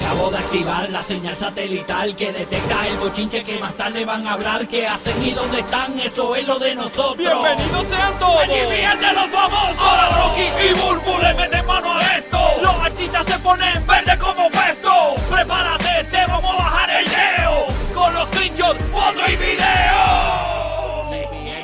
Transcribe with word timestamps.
Acabo 0.00 0.30
de 0.30 0.38
activar 0.38 0.88
la 0.90 1.02
señal 1.02 1.36
satelital 1.36 2.16
que 2.16 2.32
detecta 2.32 2.88
el 2.88 2.96
bochinche 2.98 3.44
que 3.44 3.58
más 3.58 3.74
tarde 3.74 4.04
van 4.04 4.26
a 4.26 4.32
hablar. 4.32 4.66
¿Qué 4.66 4.86
hacen 4.86 5.22
y 5.22 5.30
dónde 5.30 5.60
están? 5.60 5.98
Eso 6.00 6.34
es 6.34 6.46
lo 6.46 6.58
de 6.58 6.74
nosotros. 6.74 7.16
¡Bienvenidos 7.16 7.86
sean 7.88 8.18
todos! 8.18 8.42
¡Fíjense 8.42 9.12
los 9.12 9.30
famosos! 9.30 9.78
Ahora 9.78 10.08
Rocky 10.10 10.42
y 10.42 10.74
Burbu 10.74 11.18
le 11.20 11.34
meten 11.34 11.66
mano 11.66 11.94
a 11.94 12.00
esto. 12.16 12.38
Los 12.62 12.74
artistas 12.74 13.26
se 13.26 13.38
ponen 13.38 13.86
verde 13.86 14.18
como 14.18 14.50
puesto. 14.50 15.14
Prepárate, 15.30 16.04
te 16.10 16.26
vamos 16.26 16.50
a 16.50 16.54
bajar 16.56 16.90
el 16.90 17.04
leo. 17.04 17.66
Con 17.94 18.12
los 18.14 18.28
screenshots, 18.28 18.82
foto 18.92 19.20
y 19.28 19.36
video. 19.36 21.04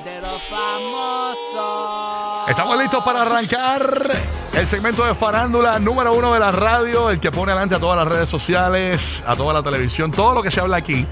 de 0.04 0.20
los 0.20 0.40
famosos. 0.48 2.48
Estamos 2.48 2.78
listos 2.78 3.02
para 3.04 3.22
arrancar 3.22 4.10
el 4.54 4.66
segmento 4.66 5.04
de 5.04 5.14
farándula 5.14 5.78
número 5.78 6.12
uno 6.12 6.34
de 6.34 6.40
la 6.40 6.50
radio, 6.52 7.10
el 7.10 7.20
que 7.20 7.30
pone 7.30 7.52
adelante 7.52 7.76
a 7.76 7.78
todas 7.78 7.96
las 7.96 8.08
redes 8.08 8.28
sociales, 8.28 9.22
a 9.26 9.36
toda 9.36 9.54
la 9.54 9.62
televisión, 9.62 10.10
todo 10.10 10.34
lo 10.34 10.42
que 10.42 10.50
se 10.50 10.60
habla 10.60 10.76
aquí. 10.76 11.06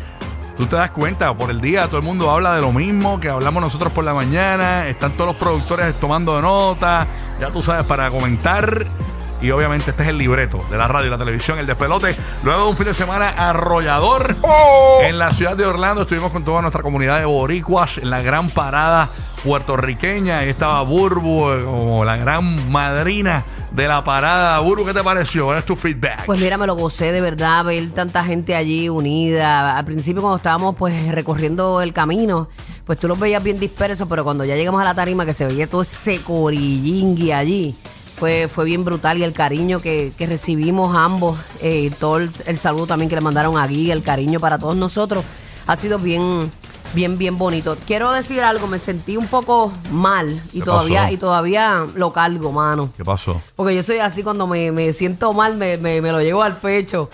Tú 0.57 0.67
te 0.67 0.75
das 0.75 0.91
cuenta, 0.91 1.33
por 1.35 1.51
el 1.51 1.61
día 1.61 1.87
todo 1.87 1.99
el 1.99 2.03
mundo 2.03 2.31
habla 2.31 2.57
de 2.57 2.61
lo 2.61 2.73
mismo 2.73 3.21
que 3.21 3.29
hablamos 3.29 3.63
nosotros 3.63 3.93
por 3.93 4.03
la 4.05 4.13
mañana, 4.13 4.89
están 4.89 5.13
todos 5.13 5.29
los 5.29 5.37
productores 5.37 5.95
tomando 6.01 6.41
nota, 6.41 7.07
ya 7.39 7.49
tú 7.51 7.63
sabes, 7.63 7.87
para 7.87 8.11
comentar. 8.11 8.85
Y 9.41 9.51
obviamente 9.51 9.91
este 9.91 10.03
es 10.03 10.09
el 10.09 10.19
libreto 10.19 10.59
de 10.71 10.77
la 10.77 10.89
radio 10.89 11.07
y 11.07 11.11
la 11.11 11.19
televisión, 11.19 11.59
el 11.59 11.67
despelote. 11.67 12.17
Luego 12.43 12.65
de 12.65 12.69
un 12.71 12.77
fin 12.77 12.87
de 12.87 12.95
semana 12.95 13.29
arrollador 13.31 14.37
en 15.03 15.19
la 15.19 15.33
ciudad 15.33 15.57
de 15.57 15.65
Orlando, 15.65 16.03
estuvimos 16.03 16.33
con 16.33 16.45
toda 16.45 16.61
nuestra 16.61 16.83
comunidad 16.83 17.19
de 17.19 17.25
boricuas 17.25 17.99
en 17.99 18.11
la 18.11 18.21
gran 18.21 18.51
parada 18.51 19.11
puertorriqueña. 19.45 20.39
Ahí 20.39 20.49
estaba 20.49 20.83
Burbu 20.83 21.51
eh, 21.51 21.65
como 21.65 22.05
la 22.05 22.17
gran 22.17 22.71
madrina 22.71 23.45
de 23.71 23.87
la 23.87 24.03
parada. 24.03 24.59
Burbu, 24.61 24.87
¿qué 24.87 24.95
te 24.95 25.05
pareció? 25.05 25.47
¿Cuál 25.47 25.59
es 25.59 25.65
tu 25.65 25.77
feedback? 25.77 26.27
Pues 26.27 26.41
mira, 26.41 26.57
me 26.59 26.67
lo 26.67 26.75
gocé 26.75 27.13
de 27.13 27.21
verdad, 27.21 27.65
ver 27.65 27.91
tanta 27.91 28.25
gente 28.25 28.55
allí 28.55 28.89
unida. 28.89 29.77
Al 29.77 29.85
principio 29.85 30.23
cuando 30.23 30.37
estábamos 30.37 30.77
pues 30.77 31.13
recorriendo 31.13 31.81
el 31.81 31.93
camino, 31.93 32.49
pues 32.85 32.99
tú 32.99 33.09
los 33.09 33.19
veías 33.19 33.43
bien 33.43 33.61
dispersos, 33.61 34.09
pero 34.09 34.25
cuando 34.25 34.45
ya 34.45 34.57
llegamos 34.57 34.81
a 34.81 34.85
la 34.85 34.95
tarima 34.95 35.25
que 35.27 35.35
se 35.35 35.45
veía 35.45 35.69
todo 35.69 35.83
ese 35.83 36.23
corillingui 36.23 37.33
allí, 37.33 37.77
fue, 38.19 38.49
fue 38.49 38.65
bien 38.65 38.85
brutal 38.85 39.19
y 39.19 39.23
el 39.25 39.33
cariño 39.33 39.81
que, 39.81 40.13
que 40.19 40.27
recibimos 40.27 40.97
ambos, 40.97 41.39
eh, 41.61 41.91
todo 42.01 42.17
el, 42.19 42.31
el 42.47 42.59
saludo 42.59 42.87
también 42.87 43.09
que 43.09 43.15
le 43.15 43.21
mandaron 43.21 43.57
a 43.57 43.67
Gui, 43.67 43.91
el 43.91 44.03
cariño 44.03 44.41
para 44.41 44.59
todos 44.59 44.77
nosotros, 44.77 45.25
ha 45.67 45.77
sido 45.77 45.99
bien, 45.99 46.51
bien, 46.95 47.17
bien 47.19 47.39
bonito. 47.39 47.77
Quiero 47.87 48.11
decir 48.13 48.43
algo, 48.43 48.67
me 48.67 48.79
sentí 48.79 49.17
un 49.17 49.27
poco 49.27 49.73
mal 49.93 50.41
y 50.53 50.59
¿Qué 50.61 50.65
todavía, 50.65 51.03
pasó? 51.03 51.15
y 51.15 51.17
todavía 51.19 51.87
lo 51.95 52.13
cargo, 52.13 52.51
mano. 52.53 52.91
¿Qué 52.97 53.05
pasó? 53.05 53.41
Porque 53.55 53.75
yo 53.75 53.83
soy 53.83 53.99
así 53.99 54.23
cuando 54.23 54.47
me, 54.47 54.73
me 54.73 54.93
siento 54.93 55.33
mal, 55.33 55.57
me, 55.57 55.77
me- 55.77 56.01
me 56.01 56.11
lo 56.11 56.21
llevo 56.21 56.43
al 56.43 56.57
pecho. 56.59 57.11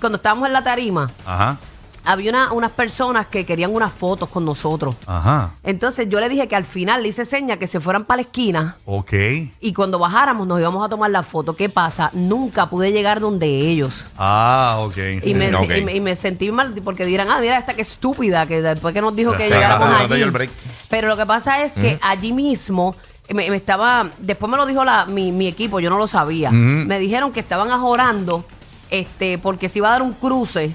Cuando 0.00 0.16
estábamos 0.16 0.48
en 0.48 0.52
la 0.52 0.62
tarima, 0.64 1.10
Ajá, 1.24 1.58
había 2.04 2.30
una- 2.30 2.52
unas 2.52 2.72
personas 2.72 3.26
que 3.26 3.44
querían 3.46 3.74
unas 3.74 3.92
fotos 3.92 4.28
con 4.28 4.44
nosotros. 4.44 4.96
ajá. 5.06 5.52
Entonces 5.62 6.08
yo 6.08 6.18
le 6.20 6.28
dije 6.28 6.48
que 6.48 6.56
al 6.56 6.64
final 6.64 7.02
le 7.02 7.08
hice 7.08 7.24
seña 7.24 7.56
que 7.58 7.66
se 7.66 7.80
fueran 7.80 8.04
para 8.04 8.16
la 8.16 8.22
esquina 8.22 8.76
Ok. 8.84 9.12
y 9.60 9.72
cuando 9.72 9.98
bajáramos 9.98 10.46
nos 10.46 10.58
íbamos 10.60 10.84
a 10.84 10.88
tomar 10.88 11.10
la 11.10 11.22
foto. 11.22 11.54
¿Qué 11.54 11.68
pasa? 11.68 12.10
Nunca 12.12 12.66
pude 12.66 12.92
llegar 12.92 13.20
donde 13.20 13.46
ellos. 13.46 14.04
Ah, 14.18 14.76
ok. 14.80 14.96
Y 15.24 15.34
me, 15.34 15.54
Ok. 15.54 15.64
y 15.76 15.82
me- 15.84 15.94
y 15.96 16.00
me 16.00 16.16
sentí 16.16 16.50
mal 16.50 16.72
porque 16.84 17.04
dirán, 17.04 17.28
ah, 17.30 17.38
mira 17.40 17.58
esta 17.58 17.74
que 17.74 17.82
estúpida, 17.82 18.46
que 18.46 18.60
después 18.62 18.92
que 18.94 19.00
nos 19.00 19.14
dijo 19.14 19.32
que 19.32 19.46
Claro, 19.46 19.54
llegáramos 19.54 19.88
no 19.90 19.96
te 19.98 20.06
dio 20.06 20.14
allí. 20.14 20.22
el 20.24 20.30
break. 20.30 20.50
Pero 20.88 21.08
lo 21.08 21.16
que 21.16 21.26
pasa 21.26 21.62
es 21.64 21.72
que 21.74 21.98
allí 22.02 22.32
mismo 22.32 22.94
me, 23.28 23.48
me 23.50 23.56
estaba, 23.56 24.10
después 24.18 24.50
me 24.50 24.56
lo 24.58 24.66
dijo 24.66 24.84
la, 24.84 25.06
mi, 25.06 25.32
mi 25.32 25.46
equipo, 25.46 25.80
yo 25.80 25.88
no 25.88 25.96
lo 25.98 26.06
sabía. 26.06 26.50
Me 26.50 26.98
dijeron 26.98 27.32
que 27.32 27.40
estaban 27.40 27.70
ajorando 27.70 28.44
este, 28.90 29.38
porque 29.38 29.68
se 29.70 29.78
iba 29.78 29.88
a 29.88 29.92
dar 29.92 30.02
un 30.02 30.12
cruce 30.12 30.74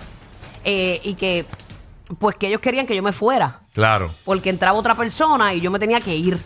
eh, 0.69 0.99
y 1.01 1.13
que 1.13 1.45
pues 2.19 2.35
que 2.35 2.47
ellos 2.47 2.59
querían 2.59 2.85
que 2.85 2.95
yo 2.95 3.01
me 3.01 3.13
fuera. 3.13 3.61
Claro. 3.73 4.09
Porque 4.25 4.49
entraba 4.49 4.77
otra 4.77 4.95
persona 4.95 5.53
y 5.53 5.61
yo 5.61 5.71
me 5.71 5.79
tenía 5.79 6.01
que 6.01 6.13
ir. 6.13 6.39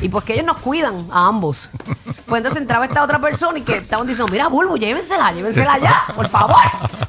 Y 0.00 0.08
pues 0.08 0.24
que 0.24 0.34
ellos 0.34 0.46
nos 0.46 0.58
cuidan 0.58 1.06
a 1.10 1.26
ambos. 1.26 1.68
Pues 2.26 2.38
entonces 2.38 2.60
entraba 2.60 2.84
esta 2.84 3.02
otra 3.02 3.20
persona 3.20 3.58
y 3.58 3.62
que 3.62 3.78
estaban 3.78 4.06
diciendo, 4.06 4.30
mira, 4.30 4.46
Bulbo, 4.46 4.76
llévensela, 4.76 5.32
llévensela 5.32 5.78
ya, 5.78 6.04
por 6.14 6.28
favor. 6.28 6.56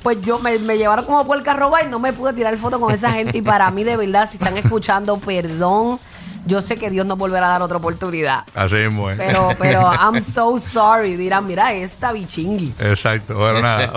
Pues 0.02 0.20
yo 0.22 0.40
me, 0.40 0.58
me 0.58 0.78
llevaron 0.78 1.06
como 1.06 1.34
el 1.36 1.44
carro 1.44 1.72
y 1.84 1.88
no 1.88 2.00
me 2.00 2.12
pude 2.12 2.34
tirar 2.34 2.58
foto 2.58 2.80
con 2.80 2.92
esa 2.92 3.12
gente. 3.12 3.38
Y 3.38 3.42
para 3.44 3.70
mí, 3.70 3.84
de 3.84 3.98
verdad, 3.98 4.28
si 4.28 4.38
están 4.38 4.58
escuchando, 4.58 5.18
perdón. 5.18 6.00
Yo 6.46 6.62
sé 6.62 6.78
que 6.78 6.90
Dios 6.90 7.06
nos 7.06 7.18
volverá 7.18 7.47
a 7.47 7.50
dar 7.52 7.62
otra 7.62 7.78
oportunidad. 7.78 8.44
Así 8.56 8.75
mismo, 8.75 9.09
¿eh? 9.12 9.16
Pero, 9.18 9.50
pero, 9.59 9.81
I'm 9.94 10.22
so 10.22 10.57
sorry. 10.57 11.16
Dirán, 11.16 11.46
mira, 11.46 11.72
esta 11.74 12.12
bichingui. 12.12 12.74
Exacto. 12.79 13.35
Bueno, 13.35 13.62
nada. 13.62 13.91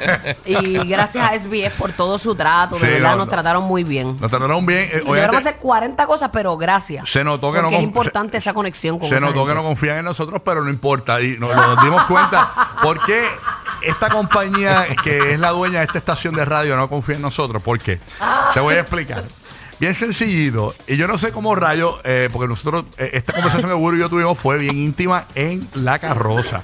Y 0.44 0.78
gracias 0.88 1.24
a 1.30 1.38
SBS 1.38 1.72
por 1.78 1.92
todo 1.92 2.18
su 2.18 2.34
trato. 2.34 2.74
De 2.76 2.80
Sí, 2.80 2.86
verdad, 2.86 3.12
no, 3.12 3.16
nos 3.18 3.26
no. 3.26 3.30
trataron 3.30 3.64
muy 3.64 3.84
bien. 3.84 4.16
Nos 4.20 4.30
trataron 4.30 4.64
bien. 4.66 4.80
Eh, 4.82 4.86
Llegaron 4.88 5.06
a 5.06 5.10
obviamente, 5.12 5.36
hacer 5.48 5.56
40 5.56 6.06
cosas, 6.06 6.30
pero 6.32 6.56
gracias. 6.56 7.08
Se 7.08 7.22
notó 7.24 7.52
que 7.52 7.58
no 7.58 7.64
Porque 7.64 7.76
es 7.76 7.82
conf- 7.82 7.86
importante 7.86 8.32
se- 8.32 8.38
esa 8.38 8.54
conexión 8.54 8.98
con 8.98 9.08
Se 9.08 9.16
esa 9.16 9.24
notó 9.26 9.40
que 9.44 9.52
gente. 9.52 9.54
no 9.54 9.62
confían 9.62 9.98
en 9.98 10.04
nosotros, 10.04 10.40
pero 10.44 10.62
no 10.64 10.70
importa. 10.70 11.20
Y 11.20 11.38
nos, 11.38 11.54
nos 11.54 11.82
dimos 11.82 12.02
cuenta 12.04 12.50
por 12.82 13.04
qué 13.04 13.26
esta 13.82 14.08
compañía 14.10 14.86
que 15.02 15.32
es 15.32 15.38
la 15.38 15.50
dueña 15.50 15.78
de 15.80 15.84
esta 15.86 15.98
estación 15.98 16.34
de 16.34 16.44
radio 16.44 16.76
no 16.76 16.88
confía 16.88 17.16
en 17.16 17.22
nosotros. 17.22 17.62
¿Por 17.62 17.78
qué? 17.80 18.00
Te 18.52 18.60
voy 18.60 18.74
a 18.74 18.80
explicar. 18.80 19.24
Bien 19.84 19.94
sencillito. 19.94 20.74
Y 20.86 20.96
yo 20.96 21.06
no 21.06 21.18
sé 21.18 21.30
cómo 21.30 21.54
rayo, 21.54 21.98
eh, 22.04 22.30
porque 22.32 22.48
nosotros, 22.48 22.86
eh, 22.96 23.10
esta 23.12 23.34
conversación 23.34 23.68
que 23.70 23.74
Burbu 23.76 23.96
y 23.98 24.00
yo 24.00 24.08
tuvimos 24.08 24.38
fue 24.38 24.56
bien 24.56 24.78
íntima 24.78 25.26
en 25.34 25.68
la 25.74 25.98
carroza. 25.98 26.62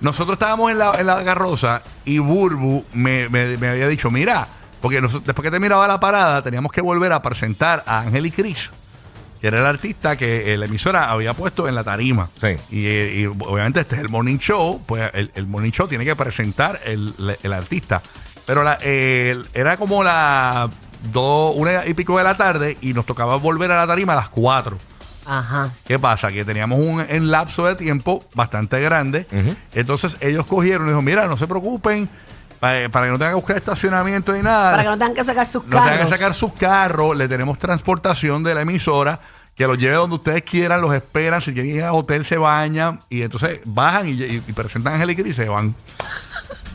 Nosotros 0.00 0.34
estábamos 0.34 0.70
en 0.70 0.78
la, 0.78 0.92
en 0.96 1.06
la 1.08 1.24
carroza 1.24 1.82
y 2.04 2.18
Burbu 2.18 2.84
me, 2.92 3.28
me- 3.28 3.56
me 3.56 3.68
había 3.70 3.88
dicho, 3.88 4.08
mira, 4.08 4.46
porque 4.80 5.00
nosotros, 5.00 5.24
después 5.24 5.42
que 5.44 5.50
terminaba 5.50 5.88
la 5.88 5.98
parada 5.98 6.42
teníamos 6.42 6.70
que 6.70 6.80
volver 6.80 7.10
a 7.12 7.20
presentar 7.22 7.82
a 7.86 7.98
Ángel 8.02 8.26
y 8.26 8.30
Cris 8.30 8.70
que 9.40 9.48
era 9.48 9.58
el 9.58 9.66
artista 9.66 10.16
que 10.16 10.54
eh, 10.54 10.56
la 10.56 10.66
emisora 10.66 11.10
había 11.10 11.34
puesto 11.34 11.68
en 11.68 11.74
la 11.74 11.82
tarima. 11.82 12.30
Sí. 12.40 12.50
Y, 12.70 12.86
eh, 12.86 13.12
y 13.16 13.26
obviamente 13.26 13.80
este 13.80 13.96
es 13.96 14.00
el 14.02 14.08
morning 14.10 14.38
show, 14.38 14.80
pues 14.86 15.10
el, 15.12 15.32
el 15.34 15.46
morning 15.48 15.72
show 15.72 15.88
tiene 15.88 16.04
que 16.04 16.14
presentar 16.14 16.80
el, 16.86 17.14
el- 17.42 17.52
artista. 17.52 18.00
Pero 18.46 18.62
la, 18.62 18.78
eh, 18.80 19.42
era 19.54 19.76
como 19.76 20.04
la 20.04 20.70
dos, 21.12 21.52
una 21.56 21.86
y 21.86 21.94
pico 21.94 22.18
de 22.18 22.24
la 22.24 22.36
tarde 22.36 22.76
y 22.80 22.92
nos 22.94 23.06
tocaba 23.06 23.36
volver 23.36 23.70
a 23.72 23.76
la 23.78 23.86
tarima 23.86 24.12
a 24.14 24.16
las 24.16 24.28
cuatro. 24.28 24.76
Ajá. 25.26 25.70
¿Qué 25.86 25.98
pasa? 25.98 26.30
Que 26.30 26.44
teníamos 26.44 26.78
un, 26.80 27.00
un 27.00 27.30
lapso 27.30 27.66
de 27.66 27.74
tiempo 27.76 28.24
bastante 28.34 28.80
grande. 28.80 29.26
Ujú. 29.32 29.56
Entonces 29.72 30.16
ellos 30.20 30.44
cogieron 30.46 30.82
y 30.82 30.90
dijeron, 30.90 31.04
mira, 31.04 31.26
no 31.26 31.38
se 31.38 31.46
preocupen, 31.46 32.08
pa- 32.60 32.72
para, 32.90 33.06
que 33.06 33.12
no 33.12 33.18
tengan 33.18 33.30
que 33.30 33.34
buscar 33.36 33.56
estacionamiento 33.56 34.32
ni 34.34 34.42
nada. 34.42 34.72
Para 34.72 34.82
que 34.82 34.88
no 34.90 34.98
tengan 34.98 35.14
que 35.14 35.24
sacar 35.24 35.46
sus 35.46 35.64
No 35.64 35.70
tengan 35.78 35.88
carros. 35.88 36.06
que 36.06 36.12
sacar 36.12 36.34
sus 36.34 36.52
carros, 36.52 37.16
le 37.16 37.26
tenemos 37.28 37.58
transportación 37.58 38.42
de 38.44 38.54
la 38.54 38.60
emisora 38.62 39.18
que 39.54 39.66
los 39.68 39.78
lleve 39.78 39.94
donde 39.96 40.16
ustedes 40.16 40.42
quieran, 40.42 40.80
los 40.80 40.92
esperan, 40.92 41.40
si 41.40 41.54
quieren 41.54 41.70
ir 41.76 41.84
al 41.84 41.94
hotel 41.94 42.26
se 42.26 42.36
bañan 42.36 42.98
y 43.08 43.22
entonces 43.22 43.60
bajan 43.64 44.08
y, 44.08 44.10
y- 44.10 44.42
y 44.46 44.52
presentan 44.52 44.92
a 44.92 44.96
Angélica 44.96 45.22
y 45.26 45.32
se 45.32 45.48
van. 45.48 45.74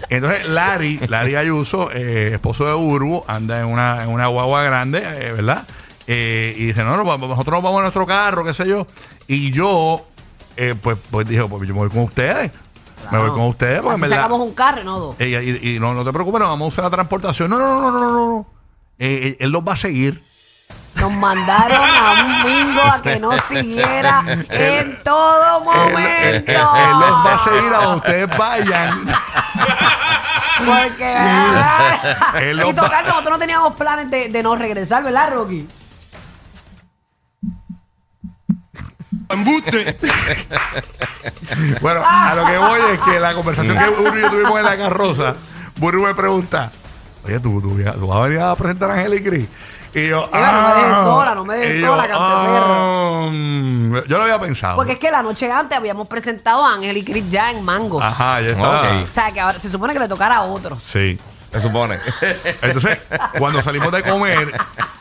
Entonces 0.10 0.48
Larry, 0.48 1.00
Larry 1.08 1.36
Ayuso, 1.36 1.92
eh, 1.92 2.32
esposo 2.34 2.66
de 2.66 2.74
Urbo, 2.74 3.26
anda 3.28 3.60
en 3.60 3.66
una, 3.66 4.04
en 4.04 4.10
una 4.10 4.28
guagua 4.28 4.64
grande, 4.64 5.00
eh, 5.00 5.32
¿verdad? 5.34 5.66
Eh, 6.08 6.54
y 6.58 6.66
dice, 6.66 6.84
no, 6.84 6.98
no, 6.98 7.04
nosotros 7.04 7.54
nos 7.54 7.64
vamos 7.64 7.80
a 7.80 7.82
nuestro 7.84 8.06
carro, 8.06 8.44
qué 8.44 8.54
sé 8.54 8.68
yo. 8.68 8.88
Y 9.28 9.52
yo, 9.52 10.06
eh, 10.58 10.76
pues, 10.82 10.98
pues 11.12 11.28
dije, 11.28 11.44
pues 11.46 11.68
yo 11.68 11.74
me 11.74 11.82
voy 11.82 11.90
con 11.90 12.04
ustedes. 12.04 12.52
Me 13.12 13.18
voy 13.18 13.30
con 13.30 13.42
ustedes 13.42 13.82
porque 13.82 13.96
en 13.96 14.04
Así 14.04 14.10
verdad... 14.10 14.24
sacamos 14.24 14.42
un 14.42 14.54
carro, 14.54 14.84
no 14.84 15.00
dos. 15.00 15.16
Y, 15.20 15.76
y 15.76 15.80
no, 15.80 15.94
no 15.94 16.04
te 16.04 16.12
preocupes, 16.12 16.40
no 16.40 16.48
vamos 16.48 16.66
a 16.66 16.68
usar 16.68 16.84
la 16.86 16.90
transportación. 16.90 17.50
No, 17.50 17.58
no, 17.58 17.82
no, 17.82 17.92
no, 17.92 18.00
no, 18.00 18.12
no. 18.12 18.28
no. 18.28 18.46
Él 18.98 19.50
los 19.50 19.64
va 19.64 19.74
a 19.74 19.78
seguir. 19.78 20.22
Nos 21.00 21.12
mandaron 21.14 21.78
a 21.82 22.24
un 22.26 22.44
bingo 22.44 22.82
a 22.82 23.02
que 23.02 23.20
no 23.20 23.38
siguiera 23.40 24.24
en 24.50 25.02
todo 25.04 25.62
momento. 25.62 26.52
él- 26.52 26.56
va 26.56 27.34
a 27.36 27.44
seguir 27.44 27.74
a 27.74 27.78
donde 27.78 27.98
ustedes 27.98 28.38
vayan. 28.38 29.06
Porque. 30.58 31.18
Él 32.50 32.60
y 32.60 32.74
va- 32.74 32.82
total, 32.84 33.06
nosotros 33.08 33.32
no 33.32 33.40
teníamos 33.40 33.74
planes 33.76 34.10
de, 34.12 34.30
de 34.30 34.44
no 34.44 34.56
regresar, 34.56 35.04
¿verdad, 35.04 35.32
Rocky? 35.34 35.68
Bueno, 41.82 42.02
a 42.06 42.34
lo 42.36 42.46
que 42.46 42.58
voy 42.58 42.80
es 42.94 43.00
que 43.02 43.20
la 43.20 43.34
conversación 43.34 43.78
que 43.78 43.90
Burro 43.90 44.18
y 44.18 44.22
yo 44.22 44.30
tuvimos 44.30 44.60
en 44.60 44.66
la 44.66 44.78
carroza, 44.78 45.36
Burro 45.78 46.02
me 46.04 46.16
pregunta, 46.16 46.72
oye, 47.26 47.40
¿tú, 47.40 47.62
tú, 47.62 47.78
tú 47.78 48.08
vas 48.08 48.18
a 48.18 48.22
venir 48.24 48.40
a 48.42 48.56
presentar 48.56 48.92
a 48.92 48.94
Ángel 48.96 49.14
y 49.16 49.24
Cris? 49.24 49.48
Y 49.94 50.08
yo, 50.08 50.30
Oiga, 50.32 50.52
no 50.52 50.62
me 50.62 50.76
dejes 50.76 50.92
"Ah". 50.98 51.04
sola, 51.04 51.36
no 51.36 51.46
me 51.46 51.56
dejes 51.58 51.76
Y 51.78 51.82
yo, 51.82 51.88
sola. 51.88 52.08
"Ah, 52.14 53.30
mm". 53.32 53.94
Yo 54.08 54.18
lo 54.18 54.24
había 54.24 54.40
pensado. 54.40 54.76
Porque 54.76 54.94
es 54.94 55.00
que 55.00 55.10
la 55.10 55.24
noche 55.24 55.52
antes 55.52 55.78
habíamos 55.78 56.08
presentado 56.08 56.64
a 56.66 56.76
Ángel 56.76 56.96
y 56.98 57.04
Chris 57.04 57.30
ya 57.32 57.50
en 57.52 57.64
Mangos. 57.66 58.04
Ajá, 58.04 58.40
ya 58.42 58.48
está. 58.50 58.82
Ok. 58.82 59.08
O 59.10 59.12
sea, 59.12 59.32
que 59.32 59.40
ahora 59.40 59.58
se 59.60 59.68
supone 59.70 59.94
que 59.94 60.00
le 60.00 60.08
tocara 60.08 60.38
a 60.38 60.42
otro. 60.44 60.78
Sí. 60.80 61.20
Se 61.52 61.60
supone. 61.60 61.98
Entonces, 62.62 63.00
cuando 63.40 63.64
salimos 63.64 63.92
de 63.92 64.04
comer, 64.04 64.52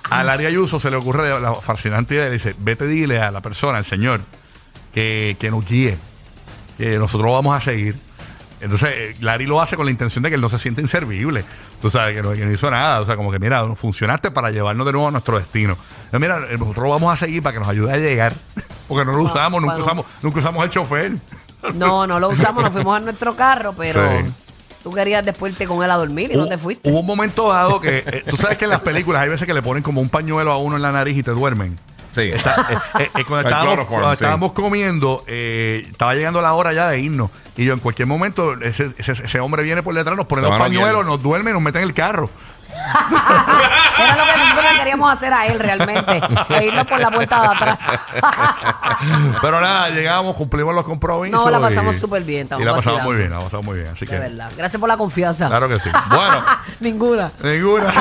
a 0.08 0.24
Larry 0.24 0.46
Ayuso 0.46 0.80
se 0.80 0.90
le 0.90 0.96
ocurre 0.96 1.38
la 1.38 1.56
fascinante 1.56 2.14
idea. 2.14 2.24
Le 2.24 2.30
dice, 2.32 2.54
vete 2.58 2.86
dile 2.86 3.20
a 3.20 3.30
la 3.30 3.42
persona, 3.42 3.76
al 3.76 3.84
señor, 3.84 4.22
que, 4.94 5.36
que 5.38 5.50
nos 5.50 5.66
guíe, 5.68 5.98
que 6.78 6.98
nosotros 6.98 7.26
lo 7.28 7.34
vamos 7.34 7.54
a 7.54 7.62
seguir. 7.62 7.96
Entonces, 8.60 8.88
eh, 8.92 9.16
Larry 9.20 9.46
lo 9.46 9.60
hace 9.62 9.76
con 9.76 9.86
la 9.86 9.92
intención 9.92 10.22
de 10.22 10.28
que 10.30 10.34
él 10.34 10.40
no 10.40 10.48
se 10.48 10.58
siente 10.58 10.80
inservible. 10.82 11.44
Tú 11.80 11.90
sabes, 11.90 12.14
que 12.16 12.22
no, 12.22 12.32
que 12.32 12.44
no 12.44 12.52
hizo 12.52 12.70
nada. 12.70 13.00
O 13.00 13.04
sea, 13.04 13.16
como 13.16 13.30
que, 13.30 13.38
mira, 13.38 13.64
funcionaste 13.76 14.30
para 14.30 14.50
llevarnos 14.50 14.84
de 14.86 14.92
nuevo 14.92 15.08
a 15.08 15.10
nuestro 15.10 15.38
destino. 15.38 15.76
Pero 16.10 16.20
mira, 16.20 16.38
eh, 16.50 16.56
nosotros 16.58 16.84
lo 16.84 16.90
vamos 16.90 17.14
a 17.14 17.16
seguir 17.16 17.42
para 17.42 17.52
que 17.54 17.60
nos 17.60 17.68
ayude 17.68 17.92
a 17.92 17.96
llegar. 17.98 18.34
Porque 18.88 19.04
no 19.04 19.12
lo 19.16 19.26
Ah, 19.28 19.30
usamos, 19.30 19.60
nunca 19.60 19.74
bueno. 19.74 19.84
usamos, 19.86 20.06
nunca 20.22 20.38
usamos 20.40 20.64
el 20.64 20.70
chofer. 20.70 21.12
No, 21.74 22.06
no 22.06 22.18
lo 22.20 22.28
usamos, 22.30 22.62
nos 22.64 22.72
fuimos 22.72 22.96
a 22.96 23.00
nuestro 23.00 23.34
carro, 23.36 23.74
pero 23.76 24.02
Sí. 24.20 24.24
tú 24.82 24.92
querías 24.92 25.24
después 25.24 25.52
irte 25.52 25.66
con 25.66 25.82
él 25.84 25.90
a 25.90 25.96
dormir 25.96 26.30
y 26.32 26.36
no 26.36 26.46
te 26.46 26.56
fuiste. 26.56 26.88
Hubo 26.90 27.00
un 27.00 27.06
momento 27.06 27.48
dado 27.52 27.80
que, 27.80 27.98
eh, 28.06 28.24
tú 28.28 28.36
sabes 28.36 28.56
que 28.58 28.64
en 28.64 28.70
las 28.70 28.80
películas 28.80 29.22
hay 29.22 29.28
veces 29.28 29.46
que 29.46 29.54
le 29.54 29.60
ponen 29.62 29.82
como 29.82 30.00
un 30.00 30.08
pañuelo 30.08 30.52
a 30.52 30.58
uno 30.58 30.76
en 30.76 30.82
la 30.82 30.92
nariz 30.92 31.16
y 31.16 31.22
te 31.22 31.32
duermen. 31.32 31.78
Sí. 32.12 32.22
Está- 32.32 32.66
eh, 32.70 32.78
eh, 33.00 33.10
eh, 33.16 33.24
cuando 33.24 33.48
estábamos, 33.48 33.74
chloroform, 33.74 34.00
cuando 34.00 34.16
sí. 34.16 34.24
estábamos 34.24 34.52
comiendo, 34.52 35.24
eh, 35.26 35.86
estaba 35.90 36.14
llegando 36.14 36.40
la 36.42 36.52
hora 36.54 36.72
ya 36.72 36.88
de 36.88 37.00
irnos. 37.00 37.30
Y 37.56 37.64
yo 37.64 37.72
en 37.74 37.80
cualquier 37.80 38.06
momento, 38.08 38.54
ese, 38.60 38.92
ese- 38.98 39.12
ese 39.24 39.40
hombre 39.40 39.62
viene 39.62 39.82
por 39.82 39.94
detrás, 39.94 40.16
nos 40.16 40.26
pone 40.26 40.42
los 40.42 40.56
pañuelos, 40.58 41.04
nos 41.06 41.22
duerme 41.22 41.50
y 41.50 41.52
nos 41.54 41.62
mete 41.62 41.78
en 41.78 41.84
el 41.84 41.94
carro. 41.94 42.30
Era 43.98 44.16
lo 44.16 44.24
que 44.32 44.38
nosotros 44.38 44.72
le 44.72 44.78
queríamos 44.78 45.12
hacer 45.12 45.32
a 45.32 45.46
él 45.46 45.58
realmente, 45.58 46.20
e 46.50 46.66
irnos 46.66 46.86
por 46.86 47.00
la 47.00 47.10
puerta 47.10 47.40
de 47.40 47.46
atrás. 47.48 47.78
Pero 49.40 49.60
nada, 49.60 49.88
llegamos, 49.90 50.36
cumplimos 50.36 50.74
los 50.74 50.84
compromisos. 50.84 51.42
No, 51.44 51.50
la 51.50 51.58
pasamos 51.60 51.96
súper 51.96 52.22
bien, 52.22 52.48
Y 52.58 52.64
la 52.64 52.74
pasamos 52.74 53.02
muy 53.02 53.16
bien, 53.16 53.30
la 53.30 53.40
pasamos 53.40 53.64
muy 53.66 53.78
bien. 53.78 53.90
Así 53.92 54.06
que, 54.06 54.12
De 54.14 54.20
verdad. 54.20 54.50
Gracias 54.56 54.78
por 54.78 54.88
la 54.88 54.96
confianza. 54.96 55.48
claro 55.48 55.68
que 55.68 55.80
sí. 55.80 55.90
Bueno, 56.10 56.44
Ninguna. 56.80 57.32
ninguna. 57.42 57.92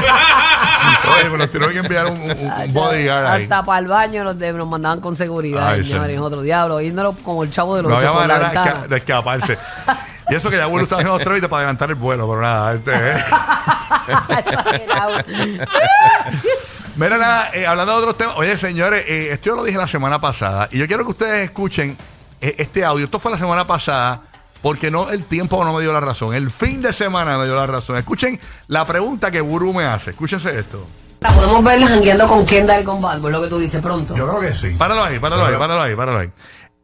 Oye, 1.29 1.47
pero 1.51 1.69
que 1.69 1.77
enviar 1.79 2.07
un, 2.07 2.21
un, 2.21 2.31
un 2.31 2.73
bodyguard 2.73 3.25
ahí. 3.25 3.43
Hasta 3.43 3.63
para 3.63 3.79
el 3.79 3.87
baño 3.87 4.23
nos, 4.23 4.37
de- 4.39 4.53
nos 4.53 4.67
mandaban 4.67 5.01
con 5.01 5.15
seguridad, 5.15 5.69
Ay, 5.69 5.85
señores. 5.85 6.11
sí. 6.11 6.17
Nosotros, 6.17 6.43
diablo, 6.43 6.81
yéndonos 6.81 7.15
como 7.23 7.43
el 7.43 7.51
chavo 7.51 7.75
de 7.75 7.83
los 7.83 7.91
No 7.91 7.97
había 7.97 8.11
manera 8.11 8.39
de, 8.39 8.45
ventana. 8.45 8.71
esca- 8.83 8.87
de 8.87 8.97
escaparse. 8.97 9.57
Y 10.29 10.35
eso 10.35 10.49
que 10.49 10.57
ya 10.57 10.65
bueno 10.65 10.83
está 10.83 10.95
haciendo 10.95 11.13
los 11.15 11.23
trámites 11.23 11.49
para 11.49 11.59
adelantar 11.61 11.89
el 11.89 11.95
vuelo, 11.95 12.27
pero 12.27 12.41
nada. 12.41 12.73
Este, 12.73 12.91
eh. 12.93 13.17
Mira, 16.95 17.17
nada, 17.17 17.49
eh, 17.53 17.67
hablando 17.67 17.93
de 17.93 17.97
otros 17.99 18.17
temas. 18.17 18.35
Oye, 18.37 18.57
señores, 18.57 19.05
eh, 19.07 19.29
esto 19.31 19.45
yo 19.51 19.55
lo 19.55 19.63
dije 19.63 19.77
la 19.77 19.87
semana 19.87 20.19
pasada. 20.19 20.67
Y 20.71 20.79
yo 20.79 20.87
quiero 20.87 21.05
que 21.05 21.11
ustedes 21.11 21.43
escuchen 21.45 21.95
este 22.41 22.83
audio. 22.83 23.05
Esto 23.05 23.19
fue 23.19 23.31
la 23.31 23.37
semana 23.37 23.65
pasada. 23.67 24.21
Porque 24.61 24.89
no 24.91 25.09
el 25.09 25.23
tiempo 25.25 25.63
no 25.63 25.73
me 25.73 25.81
dio 25.81 25.93
la 25.93 25.99
razón. 25.99 26.33
El 26.33 26.49
fin 26.51 26.81
de 26.81 26.91
semana 26.93 27.37
me 27.37 27.45
dio 27.45 27.55
la 27.55 27.67
razón. 27.67 27.97
Escuchen 27.97 28.39
la 28.67 28.85
pregunta 28.85 29.29
que 29.31 29.41
Buru 29.41 29.73
me 29.73 29.85
hace. 29.85 30.11
Escúchense 30.11 30.57
esto. 30.59 30.85
La 31.19 31.29
podemos 31.31 31.63
ver 31.63 31.83
jangueando 31.83 32.27
con 32.27 32.45
Kendall 32.45 32.81
y 32.81 32.83
con 32.83 33.01
Balbo, 33.01 33.27
es 33.27 33.31
lo 33.33 33.41
que 33.41 33.47
tú 33.47 33.57
dices 33.59 33.81
pronto. 33.81 34.15
Yo 34.15 34.27
creo 34.27 34.39
que 34.51 34.57
sí. 34.59 34.75
Páralo 34.77 35.03
ahí, 35.03 35.17
páralo 35.19 35.45
ahí, 35.45 35.55
páralo 35.57 35.81
ahí, 35.81 35.95
páralo 35.95 36.19
ahí. 36.19 36.29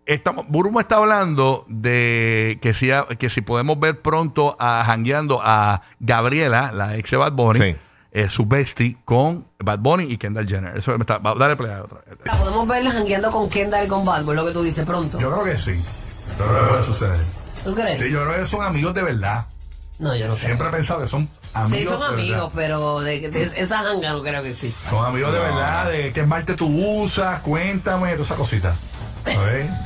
Estamos, 0.05 0.45
Buru 0.49 0.71
me 0.71 0.81
está 0.81 0.97
hablando 0.97 1.65
de 1.69 2.59
que 2.61 2.73
si, 2.73 2.89
que 3.19 3.29
si 3.29 3.41
podemos 3.41 3.79
ver 3.79 4.01
pronto 4.01 4.55
a 4.59 4.83
jangueando 4.85 5.39
a 5.43 5.81
Gabriela, 5.99 6.71
la 6.73 6.97
ex 6.97 7.11
de 7.11 7.17
Bad 7.17 7.31
Bunny, 7.33 7.59
Sí. 7.59 7.75
eh, 8.11 8.29
su 8.29 8.45
bestie, 8.45 8.97
con 9.05 9.45
Bad 9.59 9.79
Bunny 9.79 10.05
y 10.11 10.17
Kendall 10.17 10.47
Jenner. 10.47 10.75
Eso 10.77 10.91
me 10.97 11.03
está. 11.03 11.19
va- 11.19 11.35
Dale 11.35 11.55
play 11.55 11.71
a 11.71 11.83
otra. 11.83 11.99
La 12.25 12.33
podemos 12.33 12.67
ver 12.67 12.85
jangueando 12.89 13.31
con 13.31 13.49
Kendall 13.49 13.85
y 13.85 13.87
con 13.87 14.03
Balbo, 14.03 14.31
es 14.31 14.35
lo 14.35 14.45
que 14.45 14.51
tú 14.51 14.61
dices 14.63 14.85
pronto. 14.85 15.19
Yo 15.19 15.31
creo 15.31 15.55
que 15.55 15.61
sí. 15.61 15.79
Que 16.37 16.43
puede 16.43 16.85
suceder. 16.85 17.42
¿Tú 17.63 17.73
crees? 17.75 17.99
Sí, 18.01 18.09
yo 18.09 18.23
creo 18.25 18.43
que 18.43 18.49
son 18.49 18.63
amigos 18.63 18.93
de 18.93 19.03
verdad. 19.03 19.45
No, 19.99 20.15
yo 20.15 20.27
no 20.27 20.33
creo. 20.35 20.45
Siempre 20.47 20.67
he 20.67 20.71
pensado 20.71 21.01
que 21.01 21.07
son 21.07 21.29
amigos. 21.53 21.79
Sí, 21.79 21.85
son 21.85 21.99
de 21.99 22.21
amigos, 22.21 22.53
verdad. 22.53 22.67
pero 22.77 22.99
de, 23.01 23.29
de 23.29 23.43
esa 23.55 23.83
janga 23.83 24.11
no 24.13 24.21
creo 24.21 24.43
que 24.43 24.53
sí. 24.53 24.73
Son 24.89 25.05
amigos 25.05 25.31
de 25.33 25.39
verdad, 25.39 25.89
de 25.89 26.11
qué 26.13 26.21
esmalte 26.21 26.55
tú 26.55 26.67
usas, 27.03 27.41
cuéntame, 27.41 28.11
toda 28.13 28.23
esa 28.23 28.35
cosita. 28.35 28.75
¿Ok? 29.25 29.29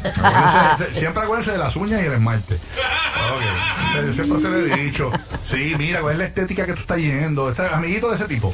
Acuérdense- 0.15 0.93
siempre 0.99 1.23
acuérdense 1.23 1.51
de 1.51 1.57
las 1.59 1.75
uñas 1.75 2.01
y 2.01 2.05
el 2.05 2.13
esmalte. 2.13 2.55
Ok. 2.55 4.05
Yo 4.07 4.13
Siempre 4.13 4.39
se 4.41 4.47
lo 4.49 4.57
he 4.57 4.77
dicho. 4.77 5.11
Sí, 5.43 5.73
mira, 5.77 6.01
cuál 6.01 6.13
es 6.13 6.19
la 6.19 6.25
estética 6.25 6.65
que 6.65 6.73
tú 6.73 6.81
estás 6.81 6.97
yendo. 6.97 7.51
Ese, 7.51 7.65
amiguito 7.67 8.09
de 8.09 8.15
ese 8.15 8.25
tipo. 8.25 8.53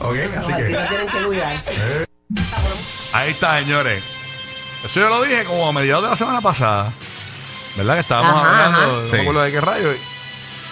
¿Ok? 0.00 0.16
Así 0.38 0.52
que 0.52 0.62
tienen 0.64 1.06
que 1.12 1.22
cuidarse. 1.26 2.06
ahí 3.12 3.30
está, 3.30 3.58
señores. 3.60 4.02
Eso 4.84 5.00
yo 5.00 5.08
lo 5.08 5.22
dije 5.22 5.44
como 5.44 5.68
a 5.68 5.72
mediados 5.72 6.04
de 6.04 6.10
la 6.10 6.16
semana 6.16 6.40
pasada. 6.40 6.92
¿Verdad? 7.76 7.94
Que 7.94 8.00
estábamos 8.00 8.34
Ajá, 8.36 8.48
hablando, 8.66 8.78
ajá. 8.78 8.86
no 9.02 9.08
Sí. 9.08 9.12
me 9.16 9.20
acuerdo 9.22 9.42
de 9.42 9.50
qué 9.52 9.60
rayo. 9.60 9.88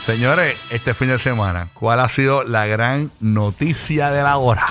Señores, 0.07 0.57
este 0.71 0.95
fin 0.95 1.09
de 1.09 1.19
semana, 1.19 1.69
¿cuál 1.75 2.01
ha 2.01 2.09
sido 2.09 2.43
la 2.45 2.67
gran 2.67 3.11
noticia 3.21 4.11
de 4.11 4.23
la 4.23 4.37
hora? 4.39 4.67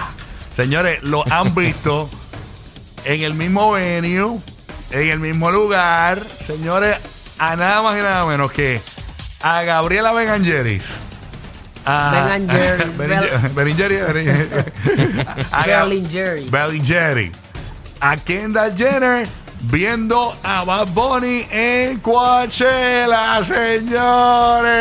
Señores, 0.56 1.02
lo 1.04 1.24
han 1.32 1.54
visto 1.56 2.10
en 3.06 3.22
el 3.22 3.34
mismo 3.34 3.72
venue, 3.72 4.40
en 4.92 5.10
el 5.10 5.20
mismo 5.20 5.50
lugar. 5.52 6.20
Señores, 6.20 6.98
a 7.38 7.56
nada 7.56 7.82
más 7.82 7.98
y 7.98 8.02
nada 8.02 8.26
menos 8.26 8.52
que 8.52 8.82
a 9.42 9.62
Gabriela 9.64 10.12
Benangeris. 10.12 10.84
A 11.86 12.12
Benangeris, 12.12 12.98
Bel- 12.98 13.54
Benangeris. 13.54 14.04
A. 15.52 15.66
Berlingeri. 16.52 17.32
A 18.02 18.18
Kendall 18.18 18.76
Jenner 18.78 19.28
viendo 19.62 20.36
a 20.44 20.64
Bad 20.64 20.88
Bunny 20.88 21.48
en 21.52 22.00
Coachella, 22.00 23.44
señores. 23.46 24.80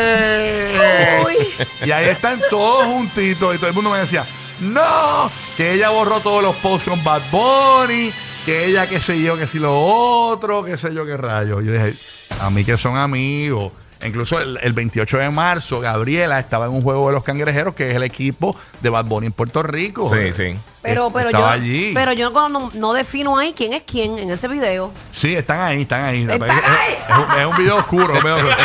Uy. 1.25 1.35
Y 1.87 1.91
ahí 1.91 2.09
están 2.09 2.39
todos 2.49 2.85
juntitos 2.85 3.55
y 3.55 3.57
todo 3.57 3.69
el 3.69 3.75
mundo 3.75 3.91
me 3.91 3.99
decía, 3.99 4.25
no, 4.61 5.29
que 5.57 5.73
ella 5.73 5.89
borró 5.89 6.19
todos 6.19 6.43
los 6.43 6.55
posts 6.57 6.89
con 6.89 7.03
Bad 7.03 7.21
Bunny, 7.31 8.11
que 8.45 8.65
ella 8.65 8.87
qué 8.87 8.99
sé 8.99 9.21
yo, 9.21 9.37
que 9.37 9.47
si 9.47 9.59
lo 9.59 9.79
otro, 9.79 10.63
qué 10.63 10.77
sé 10.77 10.93
yo 10.93 11.05
qué 11.05 11.17
rayo. 11.17 11.61
Yo 11.61 11.71
dije, 11.73 11.93
a 12.39 12.49
mí 12.49 12.63
que 12.63 12.77
son 12.77 12.97
amigos. 12.97 13.71
Incluso 14.01 14.39
el, 14.39 14.57
el 14.61 14.71
28 14.71 15.17
de 15.17 15.29
marzo, 15.29 15.81
Gabriela 15.81 16.39
estaba 16.39 16.67
en 16.67 16.71
un 16.71 16.81
juego 16.81 17.07
de 17.07 17.13
los 17.15 17.23
cangrejeros, 17.23 17.75
que 17.75 17.89
es 17.89 17.95
el 17.97 18.03
equipo 18.03 18.55
de 18.81 18.89
Bad 18.89 19.05
Bunny 19.05 19.27
en 19.27 19.33
Puerto 19.33 19.61
Rico. 19.61 20.09
Sí, 20.09 20.31
sí. 20.33 20.55
Pero, 20.81 21.11
pero 21.11 21.29
yo, 21.29 21.45
allí. 21.45 21.91
pero 21.93 22.13
yo 22.13 22.29
no, 22.29 22.47
no, 22.47 22.71
no 22.73 22.93
defino 22.93 23.37
ahí 23.37 23.53
quién 23.53 23.73
es 23.73 23.83
quién 23.85 24.17
en 24.17 24.31
ese 24.31 24.47
video. 24.47 24.91
Sí, 25.11 25.35
están 25.35 25.59
ahí, 25.59 25.81
están 25.81 26.03
ahí. 26.03 26.21
¿Están 26.21 26.41
es, 26.49 26.55
es- 26.55 26.63
ahí? 26.63 26.93
es 27.09 27.17
un, 27.17 27.39
es 27.41 27.45
un 27.47 27.57
video 27.57 27.75
oscuro. 27.77 28.13
un 28.13 28.19
video 28.21 28.35
oscuro. 28.37 28.55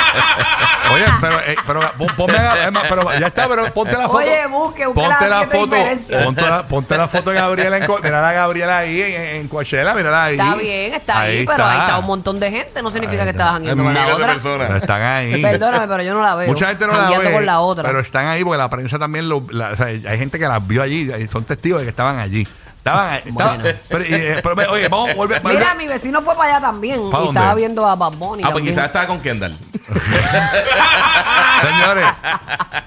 Oye, 0.95 1.05
pero, 1.21 1.41
eh, 1.41 1.57
pero 1.67 1.81
ponme 2.17 2.39
a- 2.39 2.71
pero 2.89 3.19
ya 3.19 3.27
está, 3.27 3.49
pero 3.49 3.73
ponte 3.73 3.93
la 3.93 4.03
foto. 4.07 4.19
Oye, 4.19 4.47
busque, 4.47 4.87
busque 4.87 5.01
ponte 5.01 5.29
la 5.29 5.43
foto. 5.47 5.77
Ponte 6.25 6.43
la, 6.43 6.63
ponte 6.69 6.97
la 6.97 7.09
foto 7.09 7.31
de 7.31 7.37
Gabriela 7.37 7.79
en 7.79 7.87
Co- 7.87 7.99
Mira 8.03 8.29
a 8.29 8.33
Gabriela 8.33 8.79
ahí 8.79 9.03
en, 9.03 9.13
en 9.37 9.49
Coachella, 9.49 9.95
mírala 9.95 10.25
ahí. 10.27 10.35
Está 10.37 10.55
bien, 10.57 10.95
está 10.95 11.21
ahí, 11.21 11.45
pero 11.47 11.65
ahí 11.65 11.79
está 11.81 11.99
un 11.99 12.07
montón 12.07 12.39
de 12.39 12.51
gente. 12.51 12.83
No 12.83 12.91
significa 12.91 13.23
Ahí 13.23 13.27
que 13.27 13.31
está. 13.31 13.43
estaba 13.45 13.53
jangueando 13.55 13.83
con 13.85 13.95
la 13.95 14.15
otra. 14.15 14.37
Pero 14.69 14.77
están 14.77 15.03
ahí. 15.03 15.43
Perdóname, 15.43 15.89
pero 15.89 16.03
yo 16.05 16.15
no 16.15 16.23
la 16.23 16.35
veo. 16.37 16.49
Mucha 16.49 16.69
gente 16.69 16.87
no 16.87 16.93
la 16.93 17.19
ve, 17.19 17.33
con 17.33 17.47
la 17.47 17.61
otra. 17.61 17.83
pero 17.85 17.99
están 18.01 18.27
ahí 18.27 18.45
porque 18.45 18.59
la 18.59 18.69
prensa 18.71 18.99
también 18.99 19.29
lo, 19.29 19.43
la- 19.51 19.71
o 19.71 19.77
sea, 19.77 19.87
hay 19.87 20.19
gente 20.19 20.39
que 20.39 20.47
las 20.47 20.65
vio 20.65 20.83
allí, 20.83 21.11
y 21.13 21.29
son 21.29 21.45
testigos 21.45 21.81
de 21.81 21.87
que 21.87 21.91
estaban 22.05 22.19
allí. 22.19 22.47
Estaban 22.79 23.09
ahí. 23.15 23.23
estaban- 23.27 23.63
Bueno. 23.63 23.79
pero, 23.89 24.05
y, 24.05 24.09
eh, 24.15 24.41
pero, 24.43 24.73
oye, 24.73 24.89
vamos 24.89 25.11
a 25.11 25.15
volver. 25.15 25.43
Mira, 25.45 25.75
mi 25.75 25.87
vecino 25.89 26.21
fue 26.21 26.37
para 26.37 26.57
allá 26.57 26.67
también 26.67 27.11
¿Pa' 27.11 27.19
y 27.19 27.25
dónde? 27.25 27.39
estaba 27.41 27.55
viendo 27.55 27.87
a 27.87 27.95
Bad 27.97 28.13
Bunny. 28.13 28.43
Ah, 28.43 28.47
pues 28.51 28.55
también. 28.57 28.67
quizás 28.75 28.87
estaba 28.87 29.07
con 29.07 29.21
Kendall. 29.21 29.59
Señores, 31.63 32.07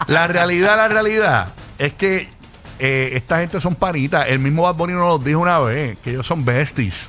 la 0.07 0.27
realidad, 0.27 0.77
la 0.77 0.87
realidad 0.87 1.47
es 1.79 1.93
que 1.93 2.29
eh, 2.79 3.11
esta 3.13 3.39
gente 3.39 3.59
son 3.59 3.75
panitas. 3.75 4.27
El 4.27 4.39
mismo 4.39 4.63
Bad 4.63 4.75
Bunny 4.75 4.93
nos 4.93 5.03
lo 5.07 5.17
dijo 5.19 5.39
una 5.39 5.59
vez, 5.59 5.97
que 5.99 6.11
ellos 6.11 6.27
son 6.27 6.45
besties. 6.45 7.07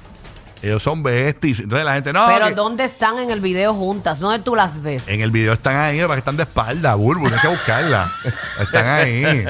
Ellos 0.63 0.83
son 0.83 1.03
besties. 1.03 1.61
Entonces 1.61 1.85
la 1.85 1.95
gente, 1.95 2.13
no, 2.13 2.27
Pero 2.27 2.47
que- 2.49 2.55
¿dónde 2.55 2.85
están 2.85 3.19
en 3.19 3.31
el 3.31 3.41
video 3.41 3.75
juntas? 3.75 4.19
¿Dónde 4.19 4.39
tú 4.41 4.57
las 4.57 4.83
ves? 4.83 5.09
en 5.09 5.21
el 5.21 5.31
video 5.31 5.53
están 5.53 5.77
ahí, 5.77 6.01
para 6.01 6.15
que 6.15 6.19
están 6.21 6.37
de 6.37 6.43
espalda, 6.45 6.95
Bulbo, 6.95 7.25
tienes 7.25 7.41
que 7.43 7.49
buscarla. 7.49 8.11
están 8.61 8.87
ahí. 8.87 9.45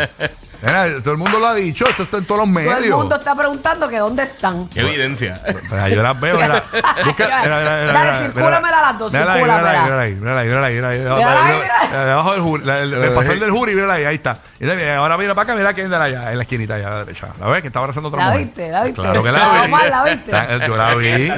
Mira, 0.61 1.01
todo 1.03 1.13
el 1.13 1.19
mundo 1.19 1.39
lo 1.39 1.47
ha 1.47 1.55
dicho, 1.55 1.87
esto 1.89 2.03
está 2.03 2.17
en 2.19 2.25
todos 2.25 2.41
los 2.41 2.49
medios. 2.49 2.75
Todo 2.75 2.85
el 2.85 2.91
mundo 2.93 3.17
está 3.17 3.35
preguntando 3.37 3.89
que 3.89 3.99
dónde 3.99 4.23
están. 4.25 4.69
Qué 4.69 4.81
evidencia. 4.81 5.41
Pues 5.69 5.93
yo 5.95 6.03
las 6.03 6.19
veo, 6.21 6.37
mira. 6.37 6.65
Busca, 7.05 7.25
mira, 7.27 7.43
mira, 7.43 7.61
mira, 7.61 7.93
Dale, 7.93 7.99
mira, 8.01 8.15
circúlamela 8.21 8.81
las 8.83 8.99
dos, 8.99 9.13
circúlamela. 9.13 9.83
Mírala 9.85 10.01
ahí, 10.03 10.15
mírala 10.15 10.41
ahí, 10.41 10.47
mírala 10.49 10.67
ahí, 10.67 10.75
mírala 10.75 10.89
ahí, 10.89 12.07
Debajo- 12.07 12.33
del 12.33 12.41
jury, 12.41 12.65
la- 12.65 12.79
el, 12.81 12.93
el 12.95 13.13
pastor 13.15 13.39
del 13.39 13.51
jury, 13.51 13.75
mírala 13.75 13.95
ahí, 13.95 14.05
ahí 14.05 14.15
está. 14.17 14.39
Ahora 14.99 15.17
mira 15.17 15.35
para 15.35 15.45
acá, 15.45 15.55
mira 15.57 15.73
quién 15.73 15.87
anda 15.87 16.03
allá, 16.03 16.31
en 16.33 16.37
la 16.39 16.43
esquinita 16.43 16.75
allá 16.75 16.87
a 16.89 16.91
la 16.91 16.99
derecha. 17.05 17.29
¿La 17.39 17.49
ves? 17.51 17.61
Que 17.63 17.69
está 17.69 17.79
abrazando 17.79 18.09
a 18.09 18.11
otra 18.11 18.25
¿La 18.25 18.31
mujer. 18.33 18.47
viste? 18.47 18.71
¿La 18.71 18.85
viste? 18.85 19.01
Claro 19.01 19.23
que 19.23 19.31
la 19.33 19.39
La 19.39 19.53
vi. 19.61 19.65
Omar, 19.67 19.91
¿la 19.91 20.05
viste? 20.05 20.31
Está- 20.33 20.67
Yo 20.67 20.77
la 20.77 20.95
vi. 20.97 21.33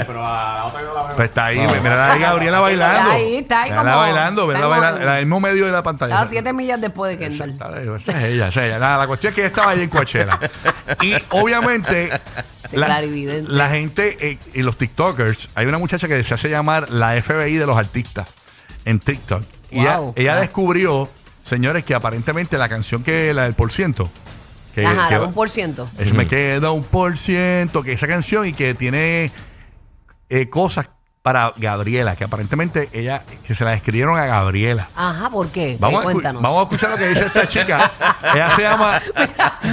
Pues 1.16 1.28
está 1.28 1.44
ahí, 1.46 1.58
mira 1.58 2.12
ahí 2.12 2.20
Gabriela 2.20 2.60
bailando. 2.60 3.00
Está 3.00 3.12
ahí, 3.12 3.36
está 3.36 3.62
ahí 3.62 3.70
como- 3.72 3.96
bailando, 3.96 4.52
está 4.52 4.66
bailando, 4.66 5.00
en 5.02 5.08
el 5.08 5.26
mismo 5.26 5.40
medio 5.40 5.66
de 5.66 5.72
la 5.72 5.82
pantalla. 5.82 6.14
Estaba 6.14 6.26
siete 6.26 6.52
millas 6.52 6.80
después 6.80 7.10
de 7.10 7.18
Kendall. 7.18 7.50
Esa, 7.50 7.68
esa 7.80 8.18
es 8.18 8.24
ella, 8.24 8.48
esa 8.48 8.60
es 8.64 8.66
ella. 8.68 8.78
Cuestión 9.10 9.30
es 9.30 9.34
que 9.34 9.40
ella 9.42 9.48
estaba 9.48 9.70
allí 9.72 9.82
en 9.82 9.90
Coachella. 9.90 10.38
y 11.02 11.14
obviamente, 11.30 12.10
Sí, 12.70 12.76
la, 12.76 12.86
clarividente. 12.86 13.50
la 13.52 13.68
gente 13.68 14.16
eh, 14.20 14.38
y 14.54 14.62
los 14.62 14.78
TikTokers, 14.78 15.48
hay 15.54 15.66
una 15.66 15.78
muchacha 15.78 16.06
que 16.08 16.22
se 16.24 16.34
hace 16.34 16.48
llamar 16.48 16.90
la 16.90 17.20
FBI 17.20 17.56
de 17.56 17.66
los 17.66 17.76
artistas 17.76 18.28
en 18.84 19.00
TikTok. 19.00 19.42
Y 19.70 19.80
ella, 19.80 19.98
Wow. 19.98 20.12
ella 20.16 20.36
Ah. 20.36 20.40
descubrió, 20.40 21.08
señores, 21.42 21.84
que 21.84 21.94
aparentemente 21.94 22.56
la 22.58 22.68
canción 22.68 23.02
que 23.02 23.32
la 23.34 23.44
del 23.44 23.54
por 23.54 23.72
ciento, 23.72 24.10
que, 24.74 24.86
Ajá, 24.86 24.94
que 24.94 25.00
la 25.00 25.08
de 25.10 25.18
va- 25.18 25.26
un 25.26 25.34
por 25.34 25.50
ciento. 25.50 25.88
es 25.98 26.12
me 26.14 26.26
queda 26.28 26.70
un 26.70 26.84
por 26.84 27.18
ciento, 27.18 27.82
que 27.82 27.92
esa 27.92 28.06
canción 28.06 28.46
y 28.46 28.52
que 28.52 28.74
tiene 28.74 29.32
eh, 30.28 30.48
cosas 30.48 30.88
para 31.22 31.52
Gabriela, 31.56 32.16
que 32.16 32.24
aparentemente 32.24 32.88
ella, 32.92 33.22
que 33.46 33.54
se 33.54 33.62
la 33.64 33.74
escribieron 33.74 34.18
a 34.18 34.24
Gabriela. 34.24 34.88
Ajá, 34.96 35.28
¿por 35.28 35.48
qué? 35.50 35.76
Vamos, 35.78 36.00
a, 36.00 36.02
escu- 36.08 36.12
cuéntanos. 36.12 36.40
vamos 36.42 36.58
a 36.60 36.62
escuchar 36.62 36.90
lo 36.90 36.96
que 36.96 37.08
dice 37.08 37.26
esta 37.26 37.46
chica. 37.46 37.90
ella 38.34 38.56
se 38.56 38.62
llama... 38.62 39.02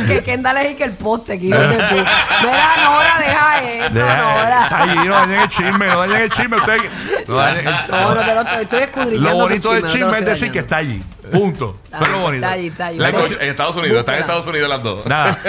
que 0.07 0.23
Kendall 0.23 0.57
es 0.57 0.71
y 0.71 0.75
que 0.75 0.83
el 0.83 0.91
poste, 0.91 1.39
que 1.39 1.45
hijo 1.45 1.57
de 1.57 1.77
pu- 1.77 2.05
Mira, 2.43 2.75
Nora, 2.83 2.96
deja 3.93 4.81
allí, 4.83 5.07
no 5.07 5.13
dañen 5.13 5.39
el 5.41 5.49
chisme, 5.49 5.87
no 5.87 5.99
dañen 5.99 6.21
el 6.21 6.29
chisme. 6.31 6.57
Ustedes, 6.57 6.81
no 7.27 7.35
dañen- 7.37 7.87
No, 7.89 8.15
no 8.15 8.21
te 8.25 8.33
lo 8.35 8.41
estoy, 8.41 8.63
estoy 8.63 8.79
escudriñando. 8.83 9.29
lo 9.29 9.35
tu 9.35 9.37
bonito 9.43 9.73
del 9.73 9.81
no 9.83 9.87
te 9.87 9.93
lo 9.93 9.93
chisme 9.93 10.11
es 10.11 10.17
estoy 10.17 10.33
decir 10.33 10.51
que 10.51 10.59
dañando. 10.59 10.59
está 10.61 10.77
allí. 10.77 11.03
Punto. 11.27 11.75
Está 11.83 11.97
Eso 11.97 12.05
es 12.05 12.09
lo 12.11 12.13
bien, 12.19 12.23
bonito. 12.23 12.45
está 12.45 12.53
allí, 12.55 12.67
está 12.67 12.85
allí. 12.87 12.97
La 12.99 13.09
En 13.09 13.49
Estados 13.49 13.75
Unidos, 13.75 13.99
están 13.99 14.15
en 14.15 14.21
Búscala. 14.21 14.39
Estados 14.39 14.47
Unidos 14.47 14.69
las 14.69 14.83
dos. 14.83 15.05
Nada. 15.07 15.39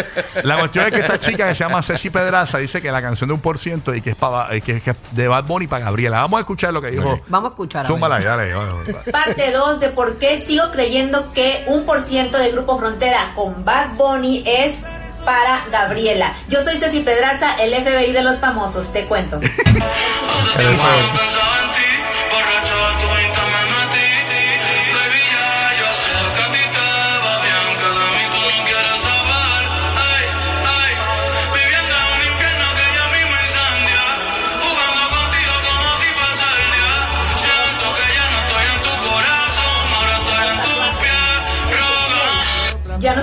La 0.43 0.59
cuestión 0.59 0.87
es 0.87 0.91
que 0.93 1.01
esta 1.01 1.21
chica 1.21 1.49
que 1.49 1.55
se 1.55 1.63
llama 1.65 1.83
Ceci 1.85 2.11
Pedraza 2.11 2.59
dice 2.59 2.83
que 2.83 2.91
la 2.91 3.01
canción 3.01 3.29
de 3.29 3.35
un 3.35 3.41
por 3.41 3.59
ciento 3.59 3.95
y 3.95 4.03
que 4.03 4.11
es, 4.11 4.17
para, 4.17 4.57
y 4.57 4.61
que, 4.61 4.81
que 4.81 4.91
es 4.91 4.97
de 5.13 5.29
Bad 5.29 5.45
Bunny 5.45 5.69
para 5.69 5.85
Gabriela. 5.85 6.19
Vamos 6.23 6.39
a 6.39 6.41
escuchar 6.41 6.73
lo 6.73 6.83
que 6.83 6.91
dijo. 6.91 7.21
Vamos 7.29 7.51
a 7.51 7.53
escuchar. 7.53 7.81
a 7.81 7.83
ver. 7.83 7.93
Zúmbala 7.93 8.17
ahí, 8.17 8.25
dale. 8.25 8.51
dale, 8.51 8.73
dale. 8.93 9.13
Parte 9.13 9.53
2 9.53 9.79
de 9.79 9.89
por 9.91 10.17
qué 10.19 10.39
sigo 10.39 10.69
creyendo 10.73 11.33
que 11.33 11.63
un 11.69 11.85
por 11.87 12.01
ciento 12.01 12.39
de 12.39 12.51
Grupo 12.51 12.77
Frontera 12.77 13.31
con 13.37 13.65
Bad 13.65 13.91
Bunny 13.95 14.43
es 14.45 14.83
para 15.29 15.67
Gabriela. 15.71 16.33
Yo 16.49 16.65
soy 16.65 16.79
Ceci 16.79 17.01
Pedraza, 17.01 17.57
el 17.57 17.75
FBI 17.75 18.13
de 18.13 18.23
los 18.23 18.39
famosos, 18.39 18.91
te 18.95 19.05
cuento. 19.05 19.39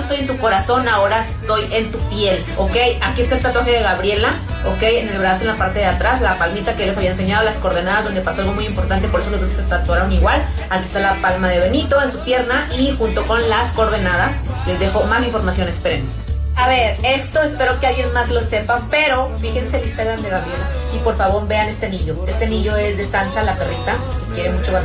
estoy 0.06 0.20
en 0.20 0.26
tu 0.28 0.36
corazón, 0.36 0.88
ahora 0.88 1.22
estoy 1.22 1.66
en 1.72 1.90
tu 1.90 1.98
piel, 2.08 2.40
¿ok? 2.58 2.76
Aquí 3.02 3.22
está 3.22 3.36
el 3.36 3.42
tatuaje 3.42 3.72
de 3.72 3.82
Gabriela, 3.82 4.34
¿ok? 4.64 4.82
En 4.82 5.08
el 5.08 5.18
brazo, 5.18 5.40
en 5.40 5.48
la 5.48 5.54
parte 5.56 5.80
de 5.80 5.86
atrás, 5.86 6.20
la 6.20 6.38
palmita 6.38 6.76
que 6.76 6.86
les 6.86 6.96
había 6.96 7.10
enseñado, 7.10 7.44
las 7.44 7.56
coordenadas 7.56 8.04
donde 8.04 8.20
pasó 8.20 8.42
algo 8.42 8.52
muy 8.52 8.66
importante, 8.66 9.08
por 9.08 9.20
eso 9.20 9.30
los 9.30 9.40
dos 9.40 9.50
se 9.50 9.62
tatuaron 9.62 10.12
igual. 10.12 10.44
Aquí 10.70 10.84
está 10.84 11.00
la 11.00 11.14
palma 11.16 11.48
de 11.48 11.58
Benito 11.58 12.00
en 12.00 12.12
su 12.12 12.20
pierna 12.20 12.68
y 12.78 12.92
junto 12.96 13.26
con 13.26 13.48
las 13.48 13.72
coordenadas 13.72 14.36
les 14.68 14.78
dejo 14.78 15.02
más 15.06 15.24
información, 15.24 15.68
esperen. 15.68 16.06
A 16.54 16.68
ver, 16.68 16.96
esto 17.02 17.42
espero 17.42 17.78
que 17.80 17.88
alguien 17.88 18.12
más 18.12 18.30
lo 18.30 18.42
sepa, 18.42 18.82
pero 18.88 19.36
fíjense 19.40 19.78
el 19.78 19.86
Instagram 19.86 20.22
de 20.22 20.30
Gabriela 20.30 20.68
y 20.94 20.98
por 20.98 21.16
favor 21.16 21.48
vean 21.48 21.68
este 21.68 21.86
anillo. 21.86 22.16
Este 22.28 22.44
anillo 22.44 22.76
es 22.76 22.96
de 22.96 23.04
Sansa, 23.06 23.42
la 23.42 23.56
perrita, 23.56 23.94
que 24.28 24.34
quiere 24.34 24.52
mucho 24.52 24.72
Bad 24.72 24.84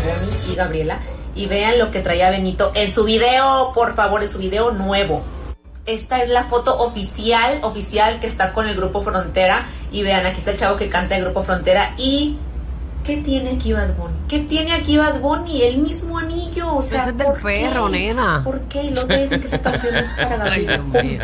y 0.50 0.56
Gabriela. 0.56 1.00
Y 1.36 1.46
vean 1.46 1.80
lo 1.80 1.92
que 1.92 2.02
traía 2.02 2.30
Benito 2.30 2.72
en 2.76 2.92
su 2.92 3.04
video, 3.06 3.72
por 3.74 3.96
favor, 3.96 4.22
en 4.22 4.30
su 4.30 4.38
video 4.38 4.72
nuevo. 4.72 5.22
Esta 5.86 6.22
es 6.22 6.30
la 6.30 6.44
foto 6.44 6.78
oficial, 6.82 7.60
oficial 7.64 8.20
que 8.20 8.28
está 8.28 8.54
con 8.54 8.68
el 8.68 8.76
grupo 8.76 9.02
Frontera. 9.02 9.66
Y 9.92 10.04
vean, 10.04 10.26
aquí 10.26 10.40
está 10.40 10.52
el 10.52 10.58
chavo 10.58 10.78
que 10.78 10.90
canta 10.90 11.16
el 11.18 11.24
grupo 11.24 11.44
Frontera. 11.44 11.94
Y. 11.98 12.38
¿Qué 13.04 13.18
tiene 13.18 13.52
aquí 13.56 13.74
Bad 13.74 13.96
Bunny? 13.96 14.14
¿Qué 14.28 14.40
tiene 14.42 14.74
aquí 14.74 14.96
Bad 14.98 15.22
Bunny? 15.22 15.64
El 15.64 15.80
mismo 15.80 16.20
anillo. 16.20 16.76
O 16.76 16.82
sea, 16.84 17.00
Ese 17.02 17.10
es 17.10 17.18
del 17.18 17.26
¿por 17.28 17.38
qué? 17.38 17.42
perro, 17.42 17.90
nena. 17.90 18.42
¿Por 18.44 18.62
qué? 18.62 18.84
Y 18.84 18.90
luego 18.92 19.08
dicen 19.08 19.42
que 19.42 19.48
esa 19.48 19.60
canción 19.60 19.96
es 19.96 20.10
para 20.10 20.38
Gabriela. 20.38 20.78
Dios 20.78 21.04
mío. 21.04 21.22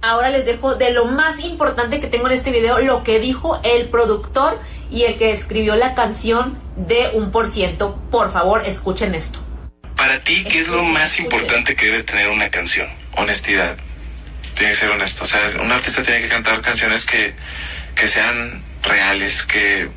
Ahora 0.00 0.30
les 0.30 0.46
dejo 0.46 0.76
de 0.76 0.92
lo 0.92 1.06
más 1.06 1.40
importante 1.44 1.98
que 1.98 2.06
tengo 2.06 2.28
en 2.28 2.34
este 2.34 2.52
video, 2.52 2.78
lo 2.78 3.02
que 3.02 3.18
dijo 3.18 3.58
el 3.64 3.88
productor 3.88 4.58
y 4.92 5.02
el 5.02 5.18
que 5.18 5.32
escribió 5.32 5.74
la 5.74 5.94
canción 5.94 6.56
de 6.86 7.10
un 7.14 7.30
por 7.30 7.48
ciento. 7.48 8.00
Por 8.10 8.32
favor, 8.32 8.62
escuchen 8.64 9.14
esto. 9.14 9.44
Para 9.96 10.22
ti, 10.22 10.44
¿qué 10.44 10.60
es 10.60 10.68
lo 10.68 10.82
más 10.84 11.18
importante 11.18 11.74
que 11.74 11.86
debe 11.86 12.02
tener 12.04 12.28
una 12.28 12.50
canción? 12.50 12.88
Honestidad. 13.16 13.76
Tiene 14.54 14.72
que 14.72 14.78
ser 14.78 14.90
honesto. 14.90 15.24
O 15.24 15.26
sea, 15.26 15.42
un 15.60 15.72
artista 15.72 16.02
tiene 16.02 16.22
que 16.22 16.28
cantar 16.28 16.60
canciones 16.60 17.04
que, 17.04 17.34
que 17.94 18.06
sean 18.06 18.62
reales, 18.82 19.42
que 19.42 19.88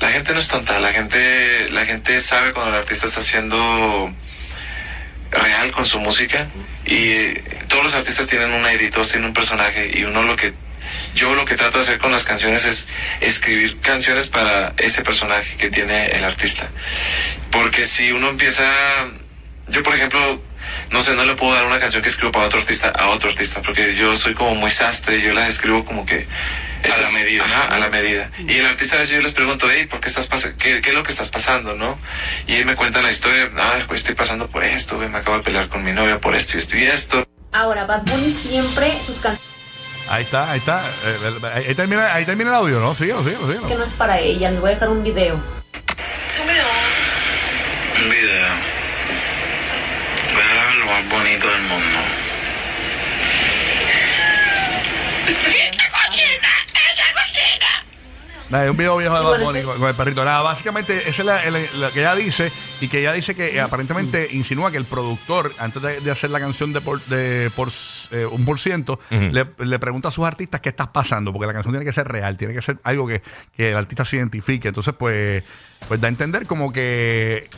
la 0.00 0.10
gente 0.10 0.32
no 0.32 0.40
es 0.40 0.48
tonta, 0.48 0.80
la 0.80 0.92
gente, 0.92 1.68
la 1.70 1.84
gente 1.84 2.20
sabe 2.20 2.52
cuando 2.52 2.72
el 2.72 2.78
artista 2.80 3.06
está 3.06 3.20
haciendo 3.20 4.12
real 5.30 5.70
con 5.70 5.86
su 5.86 6.00
música 6.00 6.48
y 6.84 7.34
todos 7.68 7.84
los 7.84 7.94
artistas 7.94 8.26
tienen 8.26 8.52
un 8.52 8.64
todos 8.90 9.10
tienen 9.10 9.28
un 9.28 9.34
personaje 9.34 9.90
y 9.94 10.04
uno 10.04 10.22
lo 10.22 10.34
que 10.36 10.52
yo 11.14 11.34
lo 11.34 11.44
que 11.44 11.56
trato 11.56 11.78
de 11.78 11.84
hacer 11.84 11.98
con 11.98 12.12
las 12.12 12.24
canciones 12.24 12.64
es 12.64 12.88
escribir 13.20 13.80
canciones 13.80 14.28
para 14.28 14.74
ese 14.76 15.02
personaje 15.02 15.56
que 15.56 15.70
tiene 15.70 16.16
el 16.16 16.24
artista. 16.24 16.68
Porque 17.50 17.84
si 17.84 18.12
uno 18.12 18.28
empieza 18.28 18.64
yo 19.68 19.82
por 19.82 19.94
ejemplo 19.94 20.42
no 20.90 21.02
sé 21.02 21.14
no 21.14 21.24
le 21.24 21.34
puedo 21.36 21.54
dar 21.54 21.64
una 21.66 21.80
canción 21.80 22.02
que 22.02 22.08
escribo 22.08 22.32
para 22.32 22.46
otro 22.46 22.60
artista 22.60 22.90
a 22.90 23.08
otro 23.08 23.30
artista 23.30 23.62
porque 23.62 23.94
yo 23.94 24.14
soy 24.16 24.34
como 24.34 24.54
muy 24.54 24.70
sastre 24.70 25.20
yo 25.20 25.32
las 25.32 25.48
escribo 25.48 25.84
como 25.84 26.04
que 26.04 26.26
a 26.82 27.00
la 27.02 27.10
medida. 27.10 27.66
a 27.66 27.78
la 27.78 27.90
medida. 27.90 28.30
Y 28.38 28.54
el 28.54 28.66
artista 28.66 28.96
a 28.96 29.00
veces 29.00 29.14
yo 29.14 29.20
les 29.20 29.32
pregunto 29.32 29.68
hey 29.70 29.86
por 29.86 30.00
qué 30.00 30.08
estás 30.08 30.28
qué, 30.58 30.80
qué 30.80 30.88
es 30.88 30.94
lo 30.94 31.02
que 31.02 31.12
estás 31.12 31.30
pasando 31.30 31.74
no 31.74 31.98
y 32.46 32.54
ahí 32.54 32.64
me 32.64 32.76
cuentan 32.76 33.04
la 33.04 33.10
historia 33.10 33.50
ah 33.56 33.78
pues 33.86 34.00
estoy 34.00 34.14
pasando 34.14 34.48
por 34.48 34.64
esto 34.64 34.98
me 34.98 35.18
acabo 35.18 35.36
de 35.38 35.42
pelear 35.42 35.68
con 35.68 35.84
mi 35.84 35.92
novia 35.92 36.20
por 36.20 36.34
esto 36.34 36.56
y 36.56 36.60
esto 36.60 36.76
y 36.76 36.84
esto 36.84 37.26
Ahora, 37.52 37.84
Bad 37.84 38.02
Bunny 38.04 38.32
siempre 38.32 38.92
sus 39.04 39.18
canciones 39.18 39.49
Ahí 40.10 40.24
está, 40.24 40.50
ahí 40.50 40.58
está. 40.58 40.82
Eh, 41.04 41.38
ahí, 41.54 41.64
ahí 41.68 41.74
termina, 41.74 42.12
ahí 42.12 42.24
termina 42.24 42.50
el 42.50 42.56
audio, 42.56 42.80
¿no? 42.80 42.94
Síguelo, 42.96 43.22
síguelo, 43.22 43.46
síguelo. 43.46 43.68
que 43.68 43.74
no 43.76 43.84
es 43.84 43.92
para 43.92 44.18
ella, 44.18 44.50
les 44.50 44.60
voy 44.60 44.70
a 44.70 44.74
dejar 44.74 44.88
un 44.90 45.02
video. 45.04 45.34
Un 45.36 45.42
video. 48.10 48.48
Voy 50.34 50.42
a 50.42 50.54
grabar 50.54 50.74
lo 50.76 50.86
más 50.86 51.08
bonito 51.10 51.48
del 51.50 51.62
mundo. 51.62 51.98
Nada, 58.48 58.64
es 58.64 58.70
un 58.72 58.76
video 58.76 58.96
viejo 58.96 59.14
de 59.14 59.20
Bad 59.22 59.40
Bunny 59.44 59.62
con, 59.62 59.78
con 59.78 59.88
el 59.88 59.94
perrito. 59.94 60.24
Nada, 60.24 60.42
básicamente, 60.42 60.96
esa 61.08 61.22
es 61.22 61.24
la, 61.24 61.50
la- 61.50 61.60
la 61.74 61.90
que 61.92 62.00
ella 62.00 62.16
dice 62.16 62.50
y 62.80 62.88
que 62.88 62.98
ella 62.98 63.12
dice 63.12 63.36
que 63.36 63.54
eh, 63.54 63.60
aparentemente 63.60 64.26
insinúa 64.32 64.72
que 64.72 64.76
el 64.76 64.86
productor, 64.86 65.54
antes 65.58 65.80
de, 65.80 66.00
de 66.00 66.10
hacer 66.10 66.30
la 66.30 66.40
canción 66.40 66.72
de 66.72 66.80
por, 66.80 67.00
de 67.04 67.48
por 67.54 67.70
eh, 68.12 68.26
un 68.26 68.44
por 68.44 68.58
ciento, 68.58 68.98
le, 69.10 69.46
le 69.58 69.78
pregunta 69.78 70.08
a 70.08 70.10
sus 70.10 70.24
artistas 70.26 70.60
qué 70.60 70.68
estás 70.70 70.88
pasando, 70.88 71.32
porque 71.32 71.46
la 71.46 71.52
canción 71.52 71.72
tiene 71.72 71.84
que 71.84 71.92
ser 71.92 72.08
real, 72.08 72.36
tiene 72.36 72.54
que 72.54 72.62
ser 72.62 72.78
algo 72.82 73.06
que, 73.06 73.22
que 73.56 73.70
el 73.70 73.76
artista 73.76 74.04
se 74.04 74.16
identifique. 74.16 74.68
Entonces, 74.68 74.94
pues, 74.98 75.44
pues 75.88 76.00
da 76.00 76.06
a 76.06 76.10
entender 76.10 76.46
como 76.46 76.72
que 76.72 77.48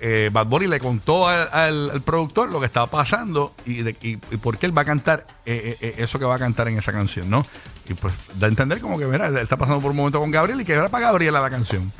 eh, 0.00 0.30
Bad 0.32 0.46
Bunny 0.46 0.66
le 0.68 0.78
contó 0.78 1.26
al, 1.26 1.48
al- 1.52 1.90
al 1.90 2.02
productor 2.02 2.52
lo 2.52 2.60
que 2.60 2.66
estaba 2.66 2.86
pasando 2.86 3.54
y, 3.66 3.82
de, 3.82 3.90
y, 4.00 4.12
y 4.12 4.36
por 4.40 4.56
qué 4.56 4.66
él 4.66 4.76
va 4.76 4.82
a 4.82 4.84
cantar 4.84 5.26
eh, 5.44 5.76
eh, 5.80 5.94
eso 5.98 6.18
que 6.20 6.24
va 6.24 6.36
a 6.36 6.38
cantar 6.38 6.68
en 6.68 6.78
esa 6.78 6.92
canción, 6.92 7.28
¿no? 7.28 7.44
Y 7.88 7.94
pues 7.94 8.14
da 8.38 8.46
a 8.46 8.50
entender 8.50 8.80
como 8.80 8.98
que, 8.98 9.06
mira, 9.06 9.26
él 9.26 9.36
está 9.38 9.56
pasando 9.56 9.80
por 9.80 9.90
un 9.90 9.96
momento 9.96 10.20
con 10.20 10.30
Gabriel 10.30 10.60
y 10.60 10.64
que 10.64 10.72
era 10.74 10.88
para 10.88 11.06
Gabriela 11.06 11.40
la 11.40 11.50
canción. 11.50 11.90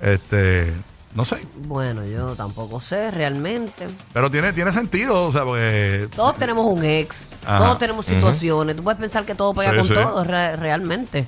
Este, 0.00 0.72
no 1.14 1.24
sé, 1.24 1.38
Bueno, 1.66 2.04
yo 2.06 2.34
tampoco 2.36 2.80
sé 2.80 3.10
realmente. 3.10 3.86
pero 4.12 4.30
tiene, 4.30 4.52
tiene 4.52 4.72
sentido, 4.72 5.24
o 5.24 5.32
sea, 5.32 5.44
porque... 5.44 6.08
Todos 6.16 6.36
tenemos 6.36 6.64
un 6.66 6.84
ex, 6.84 7.26
Ajá. 7.44 7.58
todos 7.58 7.78
tenemos 7.78 8.06
situaciones. 8.06 8.76
Tú 8.76 8.82
puedes 8.82 8.98
pensar 9.00 9.24
que 9.24 9.34
todo 9.34 9.52
pega 9.54 9.72
Sí, 9.72 9.76
con 9.78 9.88
sí. 9.88 9.94
todo, 9.94 10.24
re- 10.24 10.56
realmente. 10.56 11.26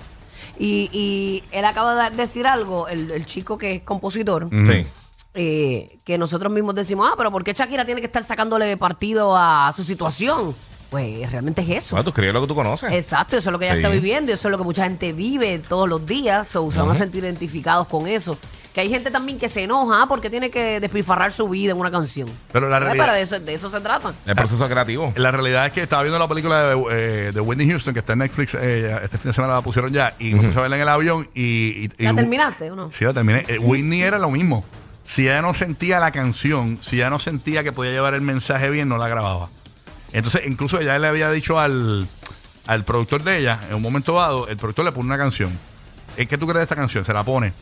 Y, 0.58 0.88
y 0.92 1.42
él 1.50 1.64
acaba 1.64 2.08
de 2.10 2.16
decir 2.16 2.46
algo, 2.46 2.88
el, 2.88 3.10
el 3.10 3.26
chico 3.26 3.58
que 3.58 3.74
es 3.76 3.82
compositor. 3.82 4.48
Sí. 4.66 4.86
eh, 5.34 5.98
que 6.04 6.16
nosotros 6.16 6.52
mismos 6.52 6.74
decimos, 6.76 7.08
ah, 7.10 7.14
pero 7.16 7.30
¿por 7.32 7.42
qué 7.42 7.52
Shakira 7.52 7.84
tiene 7.84 8.00
que 8.00 8.06
estar 8.06 8.22
sacándole 8.22 8.76
partido 8.76 9.36
a 9.36 9.72
su 9.74 9.82
situación? 9.82 10.54
Pues 10.90 11.28
realmente 11.32 11.60
es 11.62 11.70
eso. 11.70 11.96
Bueno, 11.96 12.04
tú 12.04 12.10
escribes 12.10 12.32
lo 12.34 12.40
que 12.42 12.46
tú 12.46 12.54
conoces. 12.54 12.92
Exacto, 12.92 13.36
eso 13.36 13.50
es 13.50 13.52
lo 13.52 13.58
que 13.58 13.64
ella 13.64 13.74
Sí. 13.74 13.80
está 13.80 13.88
viviendo 13.88 14.30
y 14.30 14.34
eso 14.34 14.46
es 14.46 14.52
lo 14.52 14.58
que 14.58 14.64
mucha 14.64 14.84
gente 14.84 15.12
vive 15.12 15.58
todos 15.58 15.88
los 15.88 16.06
días, 16.06 16.46
so, 16.46 16.70
se 16.70 16.78
van 16.80 16.90
a 16.90 16.94
sentir 16.94 17.24
identificados 17.24 17.88
con 17.88 18.06
eso. 18.06 18.38
Que 18.74 18.80
hay 18.80 18.90
gente 18.90 19.12
también 19.12 19.38
que 19.38 19.48
se 19.48 19.62
enoja 19.62 20.06
porque 20.08 20.28
tiene 20.28 20.50
que 20.50 20.80
despilfarrar 20.80 21.30
su 21.30 21.48
vida 21.48 21.70
en 21.72 21.78
una 21.78 21.92
canción. 21.92 22.28
Pero 22.52 22.68
la 22.68 22.78
Pues, 22.78 22.84
realidad- 22.86 23.04
pero 23.04 23.14
de 23.14 23.22
eso, 23.22 23.38
de 23.38 23.54
eso 23.54 23.70
se 23.70 23.80
trata. 23.80 24.12
El 24.26 24.34
proceso 24.34 24.68
creativo. 24.68 25.12
La 25.14 25.30
realidad 25.30 25.66
es 25.66 25.72
que 25.72 25.82
estaba 25.84 26.02
viendo 26.02 26.18
la 26.18 26.26
película 26.26 26.64
de, 26.64 26.84
eh, 26.90 27.30
de 27.32 27.40
Whitney 27.40 27.70
Houston, 27.70 27.94
que 27.94 28.00
está 28.00 28.14
en 28.14 28.18
Netflix, 28.18 28.54
eh, 28.54 28.98
este 29.04 29.16
fin 29.16 29.30
de 29.30 29.34
semana 29.34 29.54
la 29.54 29.62
pusieron 29.62 29.92
ya, 29.92 30.16
y 30.18 30.34
me 30.34 30.42
puse 30.48 30.58
a 30.58 30.62
verla 30.62 30.74
en 30.76 30.82
el 30.82 30.88
avión 30.88 31.28
y... 31.34 31.40
y- 31.84 31.90
y- 31.98 32.02
¿La 32.04 32.14
terminaste 32.14 32.68
o 32.72 32.74
no? 32.74 32.90
Sí, 32.92 33.04
la 33.04 33.12
terminé. 33.12 33.44
Eh, 33.46 33.58
Whitney 33.60 34.02
era 34.02 34.18
lo 34.18 34.28
mismo. 34.30 34.64
Si 35.06 35.22
ella 35.22 35.40
no 35.40 35.54
sentía 35.54 36.00
la 36.00 36.10
canción, 36.10 36.78
si 36.82 36.96
ella 36.96 37.10
no 37.10 37.20
sentía 37.20 37.62
que 37.62 37.70
podía 37.70 37.92
llevar 37.92 38.14
el 38.14 38.22
mensaje 38.22 38.70
bien, 38.70 38.88
no 38.88 38.98
la 38.98 39.06
grababa. 39.06 39.50
Entonces, 40.12 40.42
incluso 40.46 40.80
ella 40.80 40.98
le 40.98 41.06
había 41.06 41.30
dicho 41.30 41.60
al, 41.60 42.08
al 42.66 42.84
productor 42.84 43.22
de 43.22 43.38
ella, 43.38 43.60
en 43.68 43.76
un 43.76 43.82
momento 43.82 44.14
dado, 44.14 44.48
el 44.48 44.56
productor 44.56 44.84
le 44.84 44.90
pone 44.90 45.06
una 45.06 45.18
canción. 45.18 45.50
¿Eh, 46.16 46.26
¿Qué 46.26 46.38
tú 46.38 46.46
crees 46.46 46.58
de 46.58 46.62
esta 46.62 46.76
canción? 46.76 47.04
Se 47.04 47.12
la 47.12 47.22
pone. 47.24 47.52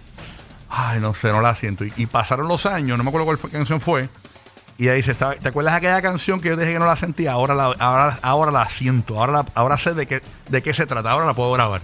Ay, 0.75 1.01
no 1.01 1.13
sé, 1.15 1.31
no 1.33 1.41
la 1.43 1.55
siento. 1.55 1.85
Y, 1.85 2.07
pasaron 2.07 2.49
los 2.49 2.65
años, 2.65 2.97
no 2.97 3.05
me 3.05 3.11
acuerdo 3.11 3.27
cuál 3.27 3.51
canción 3.51 3.81
fue. 3.81 4.09
Y 4.79 4.85
ella 4.85 4.95
dice, 4.95 5.13
"Está- 5.13 5.35
¿te 5.35 5.49
acuerdas 5.49 5.75
aquella 5.75 6.01
canción 6.01 6.41
que 6.41 6.49
yo 6.49 6.57
dije 6.57 6.73
que 6.73 6.79
no 6.79 6.87
la 6.87 6.97
sentía? 6.97 7.33
Ahora 7.33 7.55
la, 7.55 7.67
ahora, 7.79 8.19
ahora 8.23 8.51
la 8.51 8.69
siento, 8.71 9.21
ahora, 9.21 9.33
la- 9.33 9.47
ahora 9.55 9.77
sé 9.77 9.93
de 9.93 10.07
qué, 10.07 10.23
de 10.49 10.63
qué 10.63 10.73
se 10.73 10.87
trata, 10.87 11.11
ahora 11.11 11.27
la 11.27 11.35
puedo 11.35 11.53
grabar. 11.53 11.83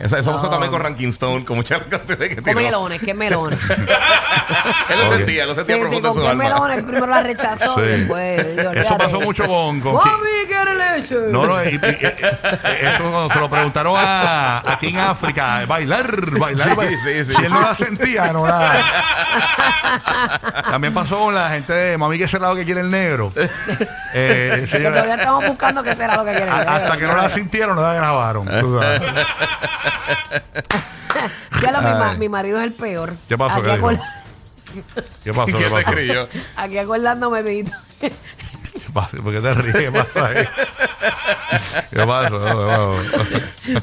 Eso, 0.00 0.16
eso 0.16 0.32
pasó 0.32 0.46
No. 0.46 0.50
también 0.52 0.72
con 0.72 0.80
Ranking 0.82 1.08
Stone, 1.08 1.44
con 1.44 1.56
muchas 1.56 1.82
canciones 1.90 2.28
que 2.30 2.36
Con 2.36 2.44
tiró. 2.44 2.56
melones, 2.56 3.00
¿qué 3.02 3.12
melones? 3.14 3.58
él 4.88 4.98
lo 4.98 5.08
sentía, 5.10 5.44
lo 5.46 5.52
Sí, 5.54 5.56
sentía 5.56 5.74
sí, 5.76 5.80
profundo 5.82 5.96
en 5.98 6.02
con 6.02 6.14
su 6.14 6.20
qué 6.22 6.28
alma. 6.28 6.44
melones. 6.44 6.82
Primero 6.84 7.06
la 7.06 7.22
rechazó 7.22 7.74
Sí. 7.74 7.80
y 7.82 7.84
después. 7.84 8.40
Eso 8.76 8.96
pasó 8.98 9.20
mucho 9.20 9.46
con. 9.46 9.80
con 9.80 9.94
Mami, 9.94 10.46
quiere 10.46 10.74
leche. 10.74 11.16
No, 11.30 11.46
no, 11.46 11.62
y- 11.64 11.68
y- 11.68 11.72
y- 11.74 12.86
eso 12.86 13.02
cuando 13.02 13.30
se 13.32 13.38
lo 13.40 13.50
preguntaron 13.50 13.94
a, 13.96 14.62
aquí 14.72 14.88
en 14.88 14.98
África, 14.98 15.64
bailar, 15.66 16.30
bailar, 16.38 16.68
Sí, 16.70 16.74
bailar. 16.74 17.00
sí, 17.02 17.24
sí. 17.26 17.34
Si 17.34 17.44
él 17.44 17.52
no 17.52 17.60
la 17.60 17.74
sentía, 17.74 18.32
no 18.32 18.46
la. 18.46 18.72
También 20.70 20.94
pasó 20.94 21.18
con 21.18 21.34
la 21.34 21.50
gente 21.50 21.72
de 21.72 21.98
Mami, 21.98 22.18
que 22.18 22.24
ese 22.24 22.38
lado 22.38 22.54
que 22.54 22.64
quiere 22.64 22.80
el 22.80 22.90
negro. 22.90 23.32
Eh, 24.14 24.66
Que 24.70 24.78
todavía 24.78 25.16
estamos 25.16 25.46
buscando 25.46 25.82
qué 25.82 25.94
será 25.94 26.16
lo 26.16 26.24
que 26.24 26.32
quiere. 26.32 26.50
a- 26.50 26.76
hasta 26.76 26.96
que 26.96 27.06
no 27.06 27.14
la 27.14 27.28
sintieron, 27.30 27.76
no 27.76 27.82
la 27.82 27.92
grabaron. 27.92 28.46
tú 28.46 28.80
sabes. 28.80 29.02
Ya 31.62 31.72
lo, 31.72 31.78
mi, 31.82 31.90
ma- 31.90 32.10
Ay. 32.12 32.18
mi 32.18 32.28
marido 32.28 32.58
es 32.58 32.64
el 32.64 32.72
peor. 32.72 33.14
¿Qué 33.28 33.36
pasó? 33.36 33.54
Aquí, 33.54 33.62
¿Qué 33.66 33.72
dijo? 33.72 33.90
acord- 33.90 34.00
¿Qué 35.24 35.32
pasó? 35.32 35.46
¿Quién 35.46 35.56
¿Qué 35.58 35.64
te 35.64 35.70
pasó? 35.70 35.78
escribió? 35.78 36.28
aquí 36.56 36.78
acordándome, 36.78 37.42
Benito. 37.42 37.72
¿Qué 38.00 38.12
pasó? 38.92 39.16
¿Por 39.22 39.32
qué 39.32 39.40
te 39.40 39.54
ríes? 39.54 39.74
¿Qué 39.74 39.90
pasó 39.92 40.24
ahí? 40.24 40.44
¿Qué 41.90 42.06
pasó? 42.06 42.38
¿Qué 42.38 42.54
pasó? 42.54 42.96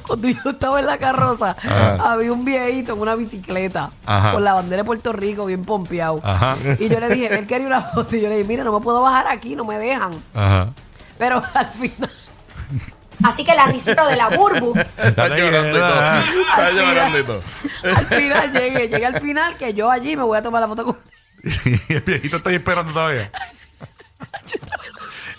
Cuando 0.08 0.27
yo 0.29 0.50
estaba 0.51 0.79
en 0.79 0.86
la 0.86 0.98
carroza, 0.98 1.51
Ajá. 1.51 2.12
había 2.13 2.32
un 2.32 2.46
viejito 2.46 2.94
en 2.94 3.01
una 3.01 3.15
bicicleta 3.15 3.91
Ajá. 4.05 4.32
con 4.32 4.44
la 4.44 4.53
bandera 4.53 4.84
de 4.84 4.86
Puerto 4.86 5.12
Rico 5.12 5.46
bien 5.46 5.65
pompeado. 5.65 6.22
Ajá. 6.24 6.55
Y 6.79 6.88
yo 6.88 7.00
le 7.00 7.10
dije, 7.10 7.38
él 7.38 7.48
quería 7.48 7.67
una 7.67 7.82
foto. 7.82 8.15
Y 8.15 8.22
yo 8.22 8.29
le 8.29 8.38
dije, 8.38 8.48
mira, 8.48 8.63
no 8.63 8.72
me 8.72 8.79
puedo 8.84 9.01
bajar 9.01 9.27
aquí, 9.27 9.55
no 9.55 9.65
me 9.65 9.77
dejan. 9.77 10.24
Ajá. 10.34 10.70
Pero 11.17 11.44
al 11.53 11.65
final, 11.67 12.12
Así 13.24 13.43
que 13.45 13.55
la 13.55 13.65
risita 13.67 14.05
de 14.07 14.15
la 14.15 14.29
burbu. 14.29 14.74
Está 15.03 15.27
llorando 15.29 15.69
y 15.69 15.79
todo. 15.81 15.91
quieta. 15.91 16.19
Está 16.19 16.65
Al 16.67 16.72
final. 16.74 16.86
llorando 16.88 17.19
y 17.19 17.24
todo. 17.24 17.41
al 17.95 18.05
final 18.07 18.51
llegué, 18.51 18.88
llegué 18.89 19.05
al 19.05 19.22
final 19.22 19.57
que 19.57 19.74
yo 19.74 19.89
allí 19.89 20.15
me 20.15 20.24
voy 20.24 20.38
a 20.38 20.41
tomar 20.41 20.62
la 20.62 20.67
foto 20.67 20.84
con. 20.86 20.98
Y 21.43 21.93
el 21.93 22.01
viejito 22.01 22.38
está 22.38 22.50
ahí 22.50 22.55
esperando 22.55 22.91
todavía. 22.93 23.29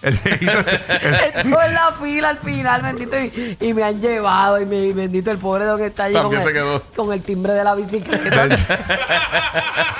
El 0.02 0.14
viejito. 0.18 0.52
el- 0.52 1.14
Estuve 1.14 1.64
en 1.66 1.74
la 1.74 1.92
fila 2.00 2.28
al 2.28 2.38
final, 2.38 2.82
bendito, 2.82 3.18
y, 3.18 3.56
y 3.60 3.74
me 3.74 3.82
han 3.82 4.00
llevado, 4.00 4.60
y 4.60 4.66
me, 4.66 4.92
bendito 4.92 5.30
el 5.30 5.38
pobre 5.38 5.64
don 5.64 5.78
que 5.78 5.86
está 5.86 6.04
allí 6.04 6.14
con 6.14 6.22
También 6.24 6.42
el, 6.42 6.46
se 6.48 6.52
quedó. 6.52 6.82
con 6.94 7.12
el 7.12 7.22
timbre 7.22 7.54
de 7.54 7.64
la 7.64 7.74
bicicleta. 7.74 8.46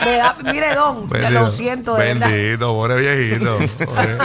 Me 0.04 0.16
da- 0.16 0.36
mire, 0.44 0.74
don, 0.74 1.08
que 1.08 1.30
lo 1.30 1.48
siento, 1.48 1.94
de 1.96 2.14
verdad. 2.14 2.28
Bendito, 2.30 2.72
pobre 2.72 2.96
viejito. 2.96 3.58
Pobre. 3.84 4.18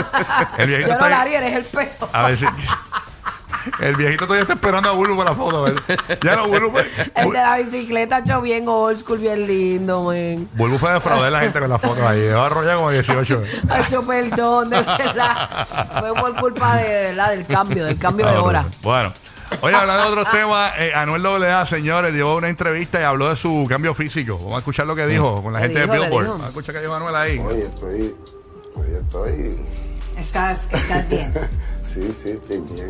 El 0.58 0.68
viejito 0.68 0.88
Yo 0.90 0.94
está 0.94 1.04
no 1.06 1.10
la 1.10 1.22
ahí. 1.22 1.36
haría, 1.36 1.38
eres 1.48 1.56
el 1.58 1.66
peor. 1.66 2.10
A 2.12 2.28
ver 2.28 2.38
si. 2.38 2.46
El 3.80 3.96
viejito 3.96 4.26
todavía 4.26 4.44
está 4.44 4.54
esperando 4.54 4.90
a 4.90 4.94
Bulbo 4.94 5.18
para 5.18 5.32
la 5.32 5.36
foto. 5.36 5.64
¿ves? 5.64 5.76
Ya 6.24 6.36
no, 6.36 6.48
Bulbo 6.48 6.72
fue. 6.72 6.90
El 7.16 7.28
de 7.30 7.34
la 7.34 7.58
bicicleta, 7.58 8.20
hecho 8.20 8.42
bien 8.42 8.68
old 8.68 9.00
school, 9.00 9.20
bien 9.20 9.48
lindo, 9.48 10.04
man. 10.04 10.48
Bulbo 10.54 10.78
fue 10.78 10.90
a 10.90 10.94
defraudar 10.96 11.28
a 11.28 11.32
la 11.32 11.40
gente 11.42 11.60
con 11.60 11.70
la 11.70 11.80
foto 11.80 12.08
ahí. 12.08 12.28
Va 12.30 12.44
a 12.44 12.46
arrollar 12.48 12.76
como 12.78 12.92
18. 12.92 13.44
Ha 13.70 13.82
hecho 13.82 14.04
perdón, 14.06 14.70
de 14.70 14.82
verdad. 14.82 15.68
Fue 16.00 16.14
por 16.14 16.36
culpa 16.36 16.78
de, 16.78 16.84
de 16.88 17.04
verdad, 17.10 17.30
del 17.32 17.46
cambio, 17.46 17.86
del 17.86 17.98
cambio 17.98 18.28
de 18.28 18.38
hora. 18.38 18.66
Bueno. 18.82 19.14
Oye, 19.60 19.76
hablando 19.76 20.04
de 20.06 20.10
otros 20.12 20.32
temas, 20.32 20.72
eh, 20.78 20.94
Anuel 20.96 21.26
AA, 21.26 21.66
señores, 21.66 22.14
dio 22.14 22.38
una 22.38 22.48
entrevista 22.48 23.02
y 23.02 23.04
habló 23.04 23.30
de 23.30 23.36
su 23.36 23.66
cambio 23.68 23.94
físico. 23.94 24.38
Vamos 24.38 24.56
a 24.56 24.60
escuchar 24.60 24.88
lo 24.88 24.96
que 24.96 25.06
dijo 25.06 25.44
con 25.44 25.52
la 25.52 25.60
¿Qué 25.60 25.66
gente 25.66 25.82
dijo? 25.82 25.92
de 25.92 26.00
¿Qué 26.00 26.06
Billboard. 26.06 26.28
Vamos 26.28 26.44
a 26.46 26.48
escuchar 26.48 26.76
qué 26.76 26.82
dijo 26.82 26.96
Anuel 26.96 27.16
ahí. 27.16 27.38
Oye, 27.40 27.64
estoy. 27.64 28.16
Oye, 28.76 28.98
estoy. 28.98 29.58
Estás, 30.18 30.74
estás 30.74 31.10
bien. 31.10 31.34
Sí, 31.84 32.16
sí, 32.24 32.30
estoy 32.30 32.60
bien. 32.60 32.88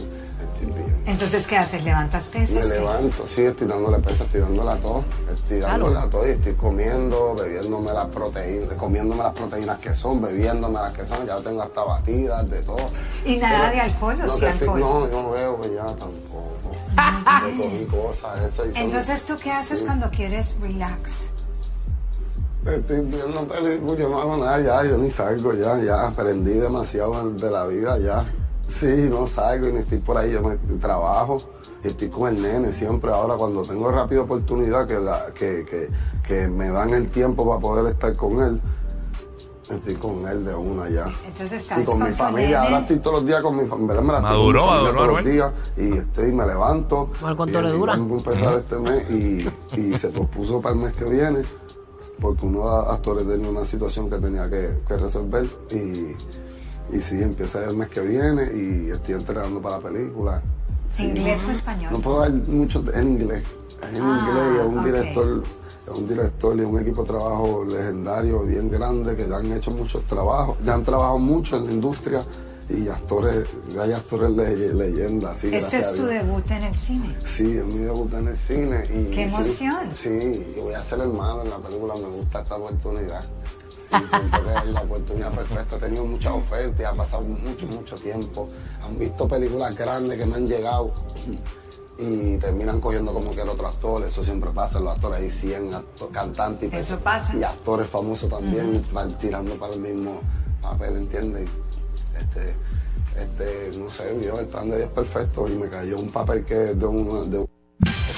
Bien. 0.66 1.04
Entonces, 1.06 1.48
¿qué 1.48 1.58
haces? 1.58 1.84
¿Levantas 1.84 2.28
Me 2.28 2.42
pesas? 2.42 2.68
¿Qué? 2.68 2.80
levanto, 2.80 3.26
sí, 3.26 3.44
estoy 3.44 3.68
dándole 3.68 4.00
peso, 4.00 4.24
estoy 4.24 4.42
dándole 4.42 4.72
a 4.72 4.76
todo. 4.78 5.04
Estoy 5.34 5.60
dándole 5.60 6.00
a 6.00 6.10
todo 6.10 6.28
y 6.28 6.32
estoy 6.32 6.54
comiendo, 6.54 7.36
bebiéndome 7.36 7.92
las 7.92 8.06
proteínas, 8.08 8.74
comiéndome 8.78 9.24
las 9.24 9.34
proteínas 9.34 9.80
que 9.80 9.94
son, 9.94 10.22
bebiéndome 10.22 10.76
las 10.80 10.94
que 10.94 11.06
son. 11.06 11.26
Ya 11.26 11.38
tengo 11.38 11.62
hasta 11.64 11.84
batidas, 11.84 12.50
de 12.50 12.62
todo. 12.62 12.90
¿Y 13.26 13.38
nada 13.38 13.60
Pero- 13.60 13.72
de 13.74 13.82
alcohol 13.82 14.16
o 14.22 14.26
no, 14.28 14.34
sí 14.34 14.40
que 14.40 14.46
estoy- 14.50 14.68
alcohol? 14.68 14.80
No, 14.80 15.10
yo 15.10 15.22
no 15.24 15.32
veo 15.32 15.62
ya 15.74 15.86
tampoco. 15.88 16.52
Me 17.46 17.64
cogí 17.64 17.86
cosas, 17.86 18.44
eso. 18.54 18.66
y 18.66 18.72
son- 18.74 18.82
Entonces, 18.82 19.24
¿tú 19.26 19.38
qué 19.42 19.52
haces 19.52 19.80
Sí. 19.80 19.86
cuando 19.86 20.10
quieres 20.12 20.56
relax? 20.62 21.32
Estoy 22.66 23.00
viendo 23.02 23.48
películas, 23.48 23.98
yo 23.98 24.10
no 24.10 24.22
hago 24.22 24.38
nada 24.38 24.60
ya, 24.62 24.84
yo 24.88 24.96
ni 24.98 25.10
salgo 25.10 25.52
ya, 25.54 25.78
ya 25.80 26.08
aprendí 26.08 26.54
demasiado 26.54 27.32
de 27.32 27.50
la 27.50 27.66
vida 27.66 27.98
ya. 27.98 28.24
Sí, 28.72 29.08
no 29.10 29.28
salgo 29.28 29.68
y 29.68 29.74
ni 29.74 29.80
estoy 29.80 30.00
por 30.00 30.18
ahí, 30.18 30.32
yo 30.32 30.42
me 30.42 30.56
trabajo 30.80 31.38
estoy 31.84 32.10
con 32.10 32.36
el 32.36 32.42
nene 32.42 32.72
siempre. 32.74 33.12
Ahora 33.12 33.36
cuando 33.36 33.64
tengo 33.64 33.92
rápida 33.92 34.22
oportunidad 34.22 34.88
que, 34.88 35.00
la, 35.00 35.28
que, 35.34 35.66
que, 35.66 35.90
que 36.28 36.48
me 36.48 36.70
dan 36.70 36.94
el 36.94 37.10
tiempo 37.10 37.48
para 37.48 37.60
poder 37.60 37.92
estar 37.94 38.16
con 38.16 38.42
él, 38.42 38.62
estoy 39.70 39.96
con 39.96 40.28
él 40.28 40.46
de 40.46 40.54
una 40.54 40.90
ya. 40.90 41.08
Entonces, 41.26 41.54
estás 41.54 41.80
Y 41.80 41.86
con, 41.86 41.96
mi 41.96 42.02
con 42.04 42.12
tu 42.12 42.18
familia, 42.18 42.62
nene. 42.62 42.68
ahora 42.68 42.80
estoy 42.82 43.00
todos 43.00 43.16
los 43.18 43.26
días 43.26 43.44
con 43.44 43.58
mi 43.58 43.66
familia, 43.68 44.02
me 44.02 44.14
la 44.14 44.20
Maduró, 44.22 44.62
mi 44.84 44.92
todos 44.96 45.08
los 45.08 45.26
días 45.26 45.54
y 45.78 45.98
estoy, 45.98 46.32
me 46.32 46.46
levanto. 46.46 47.10
¿cuánto 47.20 47.60
y 47.60 47.64
le 47.64 47.72
dura? 47.72 47.94
Vamos 47.94 48.26
a 48.26 48.30
empezar 48.32 48.56
este 48.56 48.76
mes 48.78 49.10
y, 49.10 49.80
y 49.80 49.98
se 49.98 50.10
pospuso 50.10 50.62
para 50.62 50.76
el 50.76 50.82
mes 50.82 50.94
que 50.96 51.06
viene 51.06 51.40
porque 52.20 52.46
uno 52.46 52.60
de 52.60 52.66
los 52.66 52.88
actores 52.94 53.28
tenía 53.28 53.50
una 53.50 53.66
situación 53.66 54.08
que 54.08 54.18
tenía 54.18 54.48
que, 54.48 54.78
que 54.88 54.98
resolver 54.98 55.48
y, 55.72 56.16
y 56.92 57.00
sí, 57.02 57.22
empieza 57.22 57.64
el 57.66 57.76
mes 57.76 57.90
que 57.90 58.02
viene 58.02 58.44
y 58.54 58.92
estoy 58.92 59.16
entrenando 59.16 59.62
para 59.62 59.78
la 59.78 59.84
película. 59.90 60.42
Sí. 60.96 61.04
¿Inglés 61.04 61.46
o 61.48 61.52
español? 61.52 61.92
No 61.92 62.00
puedo 62.00 62.20
dar 62.22 62.32
mucho 62.34 62.84
en 62.94 63.08
inglés. 63.08 63.44
Es 63.82 63.98
en 63.98 64.04
Ah, 64.04 64.20
inglés 64.28 64.46
y 64.56 64.60
es 64.60 64.66
un 64.66 64.84
director, 64.84 65.44
es 65.88 65.98
un 65.98 66.08
director 66.08 66.58
y 66.58 66.62
un 66.62 66.80
equipo 66.80 67.02
de 67.04 67.08
trabajo 67.08 67.66
legendario, 67.66 68.42
bien 68.44 68.70
grande, 68.70 69.16
que 69.16 69.28
ya 69.28 69.38
han 69.38 69.52
hecho 69.54 69.72
muchos 69.72 70.04
trabajos, 70.04 70.58
ya 70.66 70.74
han 70.76 70.84
trabajado 70.84 71.18
mucho 71.18 71.58
en 71.58 71.66
la 71.68 71.72
industria 71.72 72.22
y 72.70 72.88
actores, 72.88 73.48
hay 73.80 73.92
actores 73.92 74.30
le- 74.32 74.74
leyendas. 74.74 75.38
sí, 75.40 75.50
Este 75.54 75.78
es 75.80 75.94
tu 75.94 76.04
debut 76.06 76.50
en 76.52 76.64
el 76.64 76.76
cine. 76.78 77.16
Sí, 77.26 77.58
es 77.58 77.66
mi 77.66 77.80
debut 77.80 78.14
en 78.14 78.28
el 78.30 78.38
cine. 78.38 78.84
Y, 78.86 79.12
¡Qué 79.14 79.24
emoción! 79.24 79.90
Sí, 79.94 80.54
voy 80.62 80.74
a 80.74 80.82
ser 80.84 81.00
hermano 81.00 81.42
en 81.44 81.50
la 81.50 81.58
película, 81.58 81.94
me 81.96 82.08
gusta 82.18 82.42
esta 82.42 82.56
oportunidad. 82.56 83.24
Sí, 83.92 83.98
siento 84.10 84.44
que 84.44 84.54
es 84.60 84.66
la 84.68 84.82
oportunidad 84.82 85.32
perfecta. 85.34 85.76
He 85.76 85.80
tenido 85.80 86.06
muchas 86.06 86.34
ofertas, 86.34 86.86
ha 86.86 86.94
pasado 86.94 87.24
mucho, 87.24 87.66
mucho 87.68 87.96
tiempo. 87.96 88.48
Han 88.84 88.98
visto 88.98 89.28
películas 89.28 89.76
grandes 89.76 90.18
que 90.18 90.26
me 90.26 90.36
han 90.36 90.48
llegado 90.48 90.94
y 91.98 92.38
terminan 92.38 92.80
cogiendo 92.80 93.14
como 93.14 93.32
que 93.36 93.42
el 93.42 93.50
otro 93.50 93.68
actor. 93.68 94.04
Eso 94.04 94.24
siempre 94.24 94.50
pasa, 94.52 94.80
los 94.80 94.94
actores 94.96 95.22
hay 95.22 95.30
100 95.32 95.74
acto- 95.74 96.10
cantantes 96.12 96.72
y, 96.74 96.76
Eso 96.76 96.98
pasa. 97.00 97.36
y 97.36 97.44
actores 97.44 97.88
famosos 97.88 98.30
también 98.30 98.82
van 98.94 99.18
tirando 99.18 99.56
para 99.56 99.74
el 99.74 99.80
mismo 99.82 100.22
papel, 100.62 100.96
¿entiendes? 100.98 101.50
Este, 102.20 102.54
este, 103.22 103.78
no 103.78 103.90
sé, 103.90 104.14
vio 104.14 104.40
el 104.40 104.46
plan 104.48 104.70
de 104.70 104.78
Dios 104.78 104.90
perfecto 104.92 105.48
y 105.48 105.52
me 105.56 105.68
cayó 105.68 105.98
un 106.00 106.10
papel 106.10 106.46
que 106.46 106.72
es 106.72 106.80
de 106.80 106.86
un... 106.86 107.30
De 107.30 107.40
un 107.40 107.50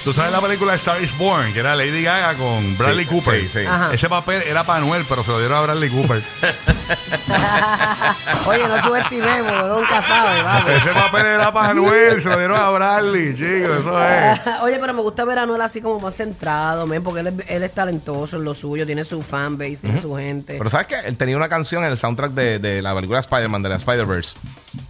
Tú 0.03 0.11
sabes 0.11 0.33
la 0.33 0.41
película 0.41 0.73
Star 0.75 1.01
is 1.01 1.17
Born, 1.17 1.53
que 1.53 1.59
era 1.61 1.75
Lady 1.77 2.03
Gaga 2.03 2.33
con 2.33 2.77
Bradley 2.77 3.05
Sí, 3.05 3.11
Cooper. 3.11 3.39
sí, 3.41 3.47
sí. 3.47 3.65
Ajá. 3.65 3.93
Ese 3.93 4.09
papel 4.09 4.41
era 4.45 4.65
para 4.65 4.79
Anuel, 4.79 5.05
pero 5.07 5.23
se 5.23 5.31
lo 5.31 5.39
dieron 5.39 5.57
a 5.57 5.61
Bradley 5.61 5.89
Cooper. 5.89 6.21
Oye, 8.45 8.67
no 8.67 8.81
subestimemos, 8.83 9.51
uno 9.63 9.79
nunca 9.79 10.01
sabe, 10.01 10.43
vamos. 10.43 10.69
Ese 10.71 10.89
papel 10.89 11.25
era 11.25 11.53
para 11.53 11.69
Anuel, 11.69 12.21
se 12.21 12.27
lo 12.29 12.37
dieron 12.37 12.57
a 12.59 12.69
Bradley, 12.71 13.33
chicos, 13.33 13.79
eso 13.79 14.03
es. 14.05 14.39
Oye, 14.63 14.77
pero 14.79 14.93
me 14.93 15.01
gusta 15.01 15.23
ver 15.23 15.39
a 15.39 15.43
Anuel 15.43 15.61
así 15.61 15.79
como 15.81 16.01
más 16.01 16.15
centrado, 16.17 16.85
men, 16.85 17.01
porque 17.01 17.21
él 17.21 17.27
es, 17.27 17.33
él 17.47 17.63
es 17.63 17.73
talentoso 17.73 18.35
en 18.35 18.43
lo 18.43 18.53
suyo, 18.53 18.85
tiene 18.85 19.05
su 19.05 19.21
fanbase, 19.21 19.77
tiene 19.77 19.99
su 20.01 20.13
gente. 20.17 20.55
Pero 20.57 20.69
¿sabes 20.69 20.87
qué? 20.87 20.95
Él 21.05 21.15
tenía 21.15 21.37
una 21.37 21.47
canción 21.47 21.85
en 21.85 21.91
el 21.91 21.97
soundtrack 21.97 22.31
de, 22.33 22.59
de 22.59 22.81
la 22.81 22.93
película 22.93 23.19
Spider-Man, 23.19 23.63
de 23.63 23.69
la 23.69 23.75
Spider-Verse. 23.75 24.35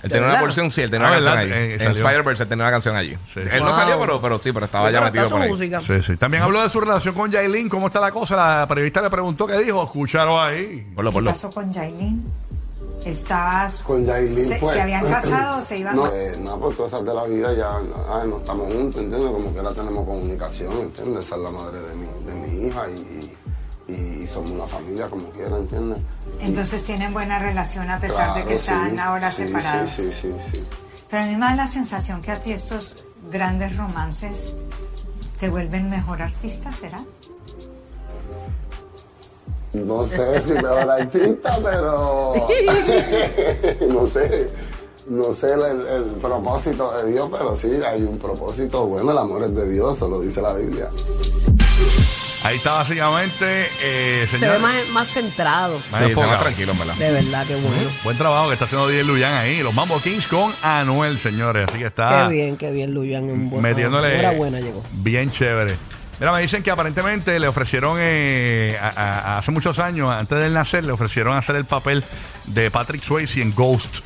Él 0.02 0.10
tenía 0.10 0.18
una 0.20 0.28
verdad? 0.30 0.42
porción, 0.42 0.72
sí, 0.72 0.82
él 0.82 0.90
tenía 0.90 1.08
Ah, 1.08 1.12
una 1.12 1.16
canción 1.20 1.38
allí. 1.38 1.52
Eh, 1.52 1.74
en 1.74 1.80
salió. 1.80 1.94
Spider-Verse 2.08 2.44
él 2.44 2.50
tenía 2.50 2.64
una 2.66 2.72
canción 2.72 2.96
allí. 2.96 3.18
Sí. 3.34 3.40
Él 3.42 3.60
no 3.60 3.66
Wow. 3.68 3.76
salió, 3.76 4.00
pero, 4.00 4.22
pero 4.22 4.40
sí, 4.40 4.52
pero 4.52 4.63
estaba 4.66 4.92
ya 4.92 5.02
metido 5.02 5.30
por 5.30 5.42
ahí. 5.42 5.50
música. 5.50 5.82
Sí, 5.82 6.02
sí. 6.02 6.18
También 6.18 6.44
habló 6.44 6.62
de 6.62 6.70
su 6.70 6.80
relación 6.80 7.14
con 7.16 7.32
Yailin. 7.32 7.70
¿Cómo 7.70 7.88
está 7.88 8.00
la 8.00 8.12
cosa? 8.12 8.36
La 8.36 8.68
periodista 8.68 9.02
le 9.02 9.10
preguntó 9.10 9.46
qué 9.48 9.58
dijo. 9.60 9.84
Escucharon 9.84 10.40
ahí. 10.40 10.92
Ponlo, 10.96 11.12
¿Qué 11.12 11.16
ponlo. 11.16 11.32
pasó 11.32 11.52
con 11.52 11.72
Yailin? 11.72 12.24
Estabas... 13.06 13.84
con 13.84 14.06
Yailin 14.06 14.34
¿Se, 14.34 14.60
se 14.60 14.82
habían 14.82 15.06
casado 15.06 15.58
o 15.60 15.62
se 15.62 15.78
iban 15.80 15.96
No, 15.96 16.06
a... 16.06 16.16
eh, 16.16 16.38
no, 16.40 16.58
por 16.58 16.74
cosas 16.76 17.04
de 17.04 17.14
la 17.14 17.26
vida 17.26 17.54
ya 17.54 17.76
ay, 17.78 18.30
no 18.30 18.38
estamos 18.38 18.74
juntos, 18.74 19.02
¿entiendes? 19.02 19.30
Como 19.32 19.52
que 19.52 19.60
ahora 19.60 19.74
tenemos 19.74 20.06
comunicación, 20.06 20.72
¿entiendes? 20.80 21.26
Esa 21.26 21.36
es 21.36 21.42
la 21.42 21.52
madre 21.52 21.80
de 21.82 21.96
mi, 21.96 22.08
de 22.26 22.34
mi 22.48 22.68
hija 22.68 22.86
y, 22.90 23.36
y, 23.92 23.94
y 24.24 24.28
somos 24.28 24.52
una 24.52 24.68
familia 24.68 25.08
como 25.10 25.26
quiera, 25.32 25.58
¿entiendes? 25.58 25.98
Entonces 26.40 26.86
tienen 26.86 27.12
buena 27.12 27.40
relación 27.40 27.90
a 27.90 28.00
pesar 28.00 28.36
de 28.36 28.46
que 28.46 28.54
están 28.56 28.92
sí, 28.92 28.98
ahora 29.00 29.32
sí, 29.32 29.48
separados. 29.48 29.92
Sí, 29.92 30.10
sí, 30.14 30.32
sí, 30.42 30.52
sí. 30.54 30.64
Pero 31.12 31.24
a 31.24 31.26
mí 31.28 31.34
me 31.36 31.42
da 31.46 31.56
la 31.56 31.68
sensación 31.68 32.22
que 32.22 32.32
a 32.32 32.40
ti 32.40 32.54
estos 32.54 32.96
grandes 33.34 33.76
romances 33.76 34.54
te 35.40 35.50
vuelven 35.50 35.90
mejor 35.90 36.22
artista, 36.22 36.72
¿será? 36.72 37.04
No 39.74 40.06
sé 40.06 40.40
si 40.40 40.54
mejor 40.54 40.90
artista, 40.90 41.58
pero 41.64 42.36
no 43.90 44.08
sé. 44.08 44.50
No 45.08 45.34
sé 45.34 45.52
el, 45.52 46.06
propósito 46.22 46.90
de 46.96 47.12
Dios, 47.12 47.28
pero 47.30 47.54
sí, 47.58 47.70
hay 47.86 48.04
un 48.04 48.18
propósito 48.18 48.86
bueno, 48.86 49.12
el 49.12 49.18
amor 49.18 49.44
es 49.44 49.54
de 49.54 49.70
Dios, 49.70 49.98
eso 49.98 50.08
lo 50.08 50.22
dice 50.22 50.42
la 50.42 50.54
Biblia. 50.54 50.90
Ahí 52.44 52.58
está 52.58 52.74
básicamente, 52.74 53.68
eh, 53.82 54.28
Se 54.30 54.38
señor. 54.40 54.56
ve 54.56 54.60
más, 54.60 54.90
más 54.90 55.08
centrado. 55.08 55.76
Más 55.92 56.02
Sí, 56.02 56.06
se 56.08 56.12
enfocado. 56.12 56.34
va 56.34 56.40
tranquilo, 56.40 56.72
en 56.74 56.80
verdad. 56.80 56.96
De 56.96 57.12
verdad, 57.12 57.46
qué 57.48 57.56
bueno. 57.56 57.90
Buen 58.04 58.18
trabajo 58.18 58.48
que 58.48 58.54
está 58.54 58.66
haciendo 58.66 58.88
DJ 58.90 59.04
Luyan 59.06 59.34
ahí. 59.34 59.64
Los 59.64 59.74
Mambo 59.74 60.02
Kings 60.02 60.28
con 60.28 60.54
Anuel, 60.62 61.18
señores. 61.20 61.68
Así 61.70 61.80
que 61.80 61.86
está 61.88 62.28
Qué 62.28 62.34
bien, 62.34 62.58
qué 62.58 62.72
bien, 62.72 62.94
Luyan. 62.94 63.24
Un 63.24 63.50
buen, 63.50 63.62
metiéndole 63.64 64.20
Enhorabuena 64.20 64.60
llegó. 64.60 64.84
bien 64.92 65.32
chévere. 65.32 65.78
Mira, 66.20 66.34
me 66.34 66.42
dicen 66.42 66.62
que 66.64 66.70
aparentemente 66.70 67.40
le 67.40 67.48
ofrecieron 67.48 67.98
eh, 68.00 68.78
a- 68.80 68.88
a- 68.90 69.20
a- 69.20 69.38
hace 69.40 69.52
muchos 69.52 69.80
años, 69.80 70.12
antes 70.14 70.38
de 70.38 70.46
él 70.48 70.54
nacer, 70.54 70.84
le 70.84 70.92
ofrecieron 70.92 71.36
hacer 71.38 71.56
el 71.56 71.66
papel 71.66 72.04
de 72.46 72.70
Patrick 72.70 73.02
Swayze 73.04 73.42
en 73.42 73.54
Ghost. 73.56 74.06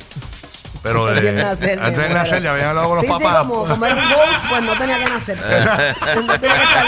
Pero 0.82 1.08
Antes 1.08 1.24
de- 1.24 1.32
nacer, 1.32 1.78
antes 1.80 2.02
de 2.02 2.08
me 2.08 2.14
nacer 2.14 2.42
ya 2.42 2.52
habían 2.52 2.68
hablado 2.68 2.88
con 2.88 2.96
los 2.96 3.04
sí, 3.04 3.10
papás. 3.10 3.42
Sí, 3.42 3.48
como, 3.48 3.66
como 3.66 3.86
un 3.86 3.94
ghost, 3.94 4.46
pues 4.48 4.62
no 4.62 4.72
tenía 4.78 4.98
que 5.04 5.10
nacer. 5.10 5.38
no 6.24 6.38
tenía 6.38 6.56
que 6.56 6.62
estar 6.62 6.84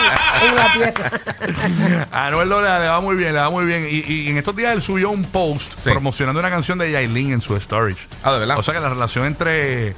en 0.49 0.57
la 0.57 0.73
tierra. 0.73 2.07
A 2.13 2.31
le, 2.31 2.45
le 2.47 2.89
va 2.89 3.01
muy 3.01 3.17
bien, 3.17 3.35
le 3.35 3.41
va 3.41 3.51
muy 3.51 3.65
bien. 3.67 3.87
Y, 3.91 4.05
y 4.13 4.29
en 4.31 4.39
estos 4.39 4.55
días 4.57 4.73
él 4.73 4.83
subió 4.83 5.11
un 5.11 5.25
post 5.25 5.73
Sí. 5.83 5.91
promocionando 5.91 6.41
una 6.41 6.51
canción 6.51 6.79
de 6.79 6.91
Yailin 6.93 7.33
en 7.33 7.41
su 7.41 7.59
storage. 7.61 8.07
Ah, 8.23 8.33
¿de 8.33 8.39
verdad? 8.41 8.59
O 8.59 8.63
sea 8.63 8.75
que 8.75 8.81
la 8.81 8.89
relación 8.91 9.25
entre, 9.27 9.95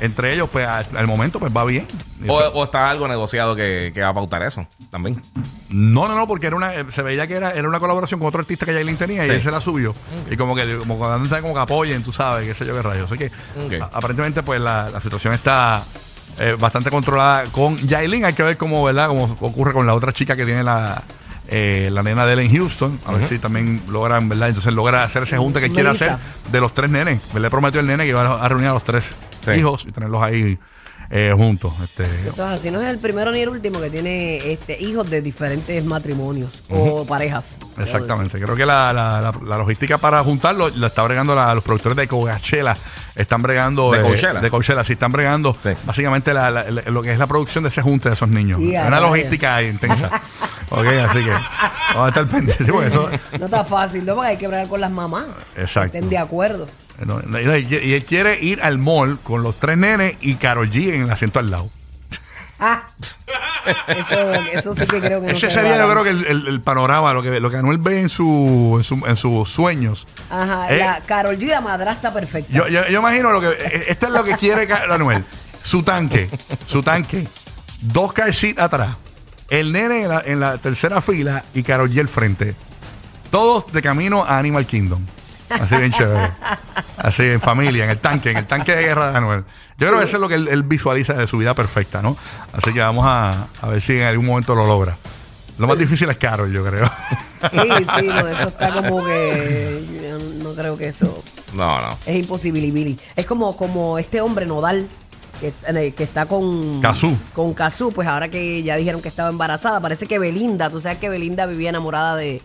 entre 0.00 0.34
ellos, 0.34 0.48
pues 0.50 0.66
al, 0.66 0.86
al 0.96 1.06
momento, 1.06 1.38
pues 1.38 1.54
va 1.54 1.64
bien. 1.64 1.86
O, 2.28 2.36
o 2.38 2.64
está 2.64 2.90
algo 2.90 3.06
negociado 3.08 3.54
que, 3.56 3.92
que 3.94 4.00
va 4.02 4.08
a 4.08 4.14
pautar 4.14 4.42
eso 4.42 4.66
también. 4.90 5.20
No, 5.68 6.08
no, 6.08 6.14
no, 6.16 6.26
porque 6.26 6.46
era 6.48 6.56
una, 6.56 6.74
eh, 6.74 6.84
se 6.90 7.02
veía 7.02 7.26
que 7.26 7.34
era, 7.34 7.52
era 7.52 7.68
una 7.68 7.78
colaboración 7.80 8.18
con 8.20 8.28
otro 8.28 8.40
artista 8.40 8.66
que 8.66 8.74
Yailin 8.74 8.96
tenía 8.96 9.24
y 9.24 9.28
Sí. 9.28 9.32
él 9.34 9.42
se 9.42 9.50
la 9.50 9.60
subió. 9.60 9.94
Y 10.30 10.36
como 10.36 10.54
que 10.54 10.76
como 10.78 10.98
cuando 10.98 11.16
andan 11.16 11.42
como 11.42 11.54
que 11.54 11.60
apoyen, 11.60 12.02
tú 12.02 12.12
sabes, 12.12 12.46
qué 12.46 12.54
sé 12.54 12.66
yo 12.66 12.74
qué 12.74 12.82
rayos. 12.82 13.10
Así 13.10 13.18
que 13.18 13.26
Ok. 13.26 13.80
a- 13.80 13.96
aparentemente 13.96 14.42
pues 14.42 14.60
la, 14.60 14.90
la 14.90 15.00
situación 15.00 15.32
está 15.34 15.82
eh, 16.38 16.56
bastante 16.58 16.90
controlada 16.90 17.44
con 17.52 17.76
Yailin. 17.78 18.24
Hay 18.24 18.32
que 18.34 18.42
ver 18.42 18.56
cómo, 18.56 18.82
¿verdad? 18.84 19.08
Cómo 19.08 19.36
ocurre 19.40 19.72
con 19.72 19.86
la 19.86 19.94
otra 19.94 20.12
chica 20.12 20.36
que 20.36 20.44
tiene 20.44 20.62
la 20.64 21.02
eh, 21.52 21.88
la 21.90 22.02
nena 22.04 22.26
de 22.26 22.34
él 22.34 22.38
en 22.40 22.52
Houston. 22.56 23.00
A 23.06 23.12
ver 23.12 23.28
si 23.28 23.38
también 23.38 23.82
logran, 23.88 24.28
¿verdad? 24.28 24.48
Entonces 24.48 24.72
logra 24.72 25.02
hacer 25.02 25.24
ese 25.24 25.36
junte 25.36 25.60
que 25.60 25.68
quiere 25.68 25.84
Melissa. 25.88 26.14
hacer 26.14 26.18
de 26.52 26.60
los 26.60 26.74
tres 26.74 26.90
nenes. 26.90 27.22
Le 27.34 27.50
prometió 27.50 27.80
el 27.80 27.86
nene 27.86 28.04
que 28.04 28.10
iba 28.10 28.22
a 28.44 28.48
reunir 28.48 28.68
a 28.68 28.72
los 28.74 28.84
tres 28.84 29.04
Sí. 29.44 29.52
hijos 29.52 29.84
y 29.88 29.92
tenerlos 29.92 30.22
ahí 30.22 30.58
eh, 31.12 31.32
juntos. 31.36 31.72
Este, 31.82 32.04
Eso 32.28 32.30
es 32.46 32.60
así, 32.60 32.70
no 32.70 32.80
es 32.80 32.88
el 32.88 32.98
primero 32.98 33.32
ni 33.32 33.40
el 33.40 33.48
último 33.48 33.80
que 33.80 33.90
tiene 33.90 34.52
este, 34.52 34.80
hijos 34.80 35.10
de 35.10 35.20
diferentes 35.20 35.84
matrimonios 35.84 36.62
o 36.68 37.04
parejas. 37.04 37.58
Exactamente. 37.78 38.38
Creo 38.40 38.54
que 38.54 38.64
la, 38.64 38.92
la- 38.92 39.20
la- 39.20 39.34
la 39.44 39.58
logística 39.58 39.98
para 39.98 40.22
juntarlo 40.22 40.68
la 40.68 40.86
está 40.86 41.02
bregando 41.02 41.34
la- 41.34 41.52
los 41.54 41.64
productores 41.64 41.96
de 41.96 42.06
Coachella. 42.06 42.76
Están 43.16 43.42
bregando. 43.42 43.90
¿De 43.90 43.98
eh, 43.98 44.02
Coachella? 44.02 44.40
De 44.40 44.50
Coachella, 44.50 44.84
sí, 44.84 44.92
están 44.92 45.10
bregando. 45.10 45.56
Sí. 45.60 45.70
Básicamente 45.84 46.32
la- 46.32 46.48
la- 46.52 46.70
la- 46.70 46.82
lo 46.82 47.02
que 47.02 47.12
es 47.12 47.18
la 47.18 47.26
producción 47.26 47.64
de 47.64 47.70
ese 47.70 47.82
junte 47.82 48.08
de 48.08 48.14
esos 48.14 48.28
niños. 48.28 48.60
Y 48.60 48.76
a 48.76 48.82
Es 48.82 48.86
una 48.88 49.00
logística 49.00 49.56
ahí 49.56 49.66
intensa. 49.66 50.06
ok, 50.70 50.86
así 51.08 51.24
que 51.24 51.30
vamos 51.30 52.04
a 52.04 52.08
estar 52.08 52.28
pendientes. 52.28 52.70
porque 52.70 52.86
eso- 52.86 53.10
No 53.36 53.44
está 53.46 53.64
fácil, 53.64 54.06
¿no? 54.06 54.14
Porque 54.14 54.28
hay 54.30 54.36
que 54.36 54.46
hablar 54.46 54.68
con 54.68 54.80
las 54.80 54.92
mamás. 54.92 55.24
Exacto. 55.56 55.90
Que 55.90 55.98
Estén 55.98 56.08
de 56.10 56.18
acuerdo. 56.18 56.68
No, 57.04 57.20
no, 57.20 57.56
y, 57.56 57.66
y 57.66 57.94
él 57.94 58.04
quiere 58.04 58.38
ir 58.42 58.60
al 58.62 58.78
mall 58.78 59.18
con 59.22 59.42
los 59.42 59.58
tres 59.58 59.76
nenes 59.78 60.16
y 60.20 60.34
Karol 60.34 60.70
G 60.70 60.92
en 60.94 61.02
el 61.02 61.10
asiento 61.10 61.38
al 61.38 61.50
lado. 61.50 61.70
Ah, 62.62 62.82
eso, 63.88 64.34
eso 64.52 64.74
sí 64.74 64.80
que 64.86 65.00
creo 65.00 65.20
que 65.22 65.28
no 65.28 65.32
Ese 65.32 65.48
se 65.48 65.54
sería, 65.54 65.78
yo 65.78 65.90
creo 65.90 66.04
que 66.04 66.10
el, 66.10 66.26
el- 66.26 66.46
el 66.46 66.60
panorama, 66.60 67.12
lo 67.14 67.22
que, 67.22 67.40
lo 67.40 67.50
que 67.50 67.56
Anuel 67.56 67.78
ve 67.78 68.00
en, 68.02 68.08
su, 68.10 68.74
en, 68.78 68.84
su- 68.84 69.06
en 69.06 69.16
sus 69.16 69.48
sueños. 69.48 70.06
Ajá, 70.28 70.68
Eh, 70.70 70.78
la 70.78 71.00
Carol 71.06 71.38
G, 71.38 71.46
la 71.48 71.60
madrastra 71.62 72.12
perfecta. 72.12 72.52
Yo, 72.52 72.68
yo, 72.68 72.86
yo 72.86 72.98
imagino 72.98 73.30
lo 73.32 73.40
que. 73.40 73.84
Esto 73.88 74.06
es 74.06 74.12
lo 74.12 74.24
que 74.24 74.36
quiere 74.36 74.70
Anuel. 74.72 75.24
Su 75.62 75.82
tanque. 75.82 76.28
Su 76.66 76.82
tanque. 76.82 77.26
Dos 77.80 78.12
car 78.12 78.30
atrás. 78.58 78.96
El 79.48 79.72
nene 79.72 80.02
en 80.02 80.08
la, 80.08 80.22
en 80.24 80.40
la 80.40 80.58
tercera 80.58 81.00
fila 81.00 81.44
y 81.54 81.62
Karol 81.62 81.90
G 81.90 81.98
al 82.00 82.08
frente. 82.08 82.54
Todos 83.30 83.72
de 83.72 83.80
camino 83.80 84.22
a 84.24 84.38
Animal 84.38 84.66
Kingdom. 84.66 85.00
Así 85.50 85.76
bien 85.76 85.92
chévere. 85.92 86.30
Así 86.98 87.22
en 87.24 87.40
familia, 87.40 87.84
en 87.84 87.90
el 87.90 87.98
tanque, 87.98 88.30
en 88.30 88.38
el 88.38 88.46
tanque 88.46 88.74
de 88.74 88.82
guerra 88.82 89.10
de 89.10 89.18
Anuel. 89.18 89.44
Yo 89.78 89.88
creo 89.88 89.98
que 89.98 90.04
eso 90.06 90.16
es 90.16 90.20
lo 90.20 90.28
que 90.28 90.34
él, 90.36 90.48
él 90.48 90.62
visualiza 90.62 91.14
de 91.14 91.26
su 91.26 91.38
vida 91.38 91.54
perfecta, 91.54 92.02
¿no? 92.02 92.16
Así 92.52 92.72
que 92.72 92.80
vamos 92.80 93.04
a, 93.08 93.48
a 93.60 93.68
ver 93.68 93.80
si 93.80 93.96
en 93.96 94.02
algún 94.04 94.26
momento 94.26 94.54
lo 94.54 94.66
logra. 94.66 94.96
Lo 95.58 95.66
más 95.66 95.76
difícil 95.78 96.08
es 96.08 96.16
Carol, 96.16 96.50
yo 96.52 96.64
creo. 96.64 96.90
Sí, 97.50 97.58
sí, 97.98 98.06
no, 98.06 98.28
eso 98.28 98.48
está 98.48 98.70
como 98.70 99.04
que. 99.04 99.82
yo 100.02 100.18
no 100.42 100.54
creo 100.54 100.76
que 100.76 100.88
eso 100.88 101.22
No, 101.54 101.80
no. 101.80 101.98
es 102.06 102.16
imposible. 102.16 102.96
Es 103.16 103.26
como, 103.26 103.56
como 103.56 103.98
este 103.98 104.20
hombre 104.20 104.46
nodal. 104.46 104.88
Que, 105.40 105.54
eh, 105.68 105.92
que 105.92 106.02
está 106.04 106.26
con 106.26 106.82
Cazú. 106.82 107.16
con 107.32 107.54
Cazú, 107.54 107.92
pues 107.92 108.06
ahora 108.06 108.28
que 108.28 108.62
ya 108.62 108.76
dijeron 108.76 109.00
que 109.00 109.08
estaba 109.08 109.30
embarazada, 109.30 109.80
parece 109.80 110.06
que 110.06 110.18
Belinda, 110.18 110.68
tú 110.68 110.80
sabes 110.82 110.98
que 110.98 111.08
Belinda 111.08 111.46
vivía 111.46 111.70
enamorada 111.70 112.14
de, 112.14 112.42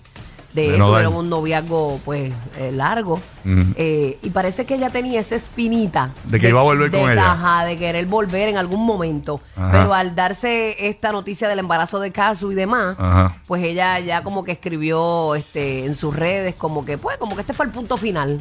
de, 0.56 0.72
De 0.72 0.78
Nodal. 0.78 1.04
tuvieron 1.04 1.16
un 1.26 1.30
noviazgo 1.30 2.00
pues 2.06 2.32
eh, 2.58 2.72
largo. 2.72 3.20
Eh, 3.46 4.18
y 4.24 4.30
parece 4.32 4.66
que 4.66 4.74
ella 4.74 4.90
tenía 4.90 5.20
esa 5.20 5.36
espinita 5.36 6.10
De 6.24 6.40
que 6.40 6.50
iba 6.50 6.62
a 6.62 6.64
volver 6.64 6.90
de- 6.90 7.00
con 7.00 7.12
ella. 7.12 7.34
ajá, 7.34 7.66
de 7.66 7.78
querer 7.78 8.08
volver 8.08 8.50
en 8.50 8.58
algún 8.58 8.84
momento 8.84 9.40
Ajá. 9.56 9.70
pero 9.72 9.94
al 9.94 10.16
darse 10.16 10.76
esta 10.88 11.12
noticia 11.12 11.48
del 11.48 11.60
embarazo 11.60 12.00
de 12.00 12.12
Cazú 12.12 12.52
y 12.52 12.56
demás 12.56 12.96
Ajá. 12.98 13.36
pues 13.46 13.64
ella 13.64 14.00
ya 14.00 14.24
como 14.24 14.44
que 14.44 14.52
escribió 14.54 15.36
este 15.36 15.86
en 15.86 15.94
sus 15.94 16.16
redes 16.16 16.56
como 16.56 16.86
que 16.86 16.98
pues 16.98 17.18
como 17.18 17.36
que 17.36 17.42
este 17.42 17.54
fue 17.54 17.68
el 17.68 17.72
punto 17.72 17.98
final 17.98 18.40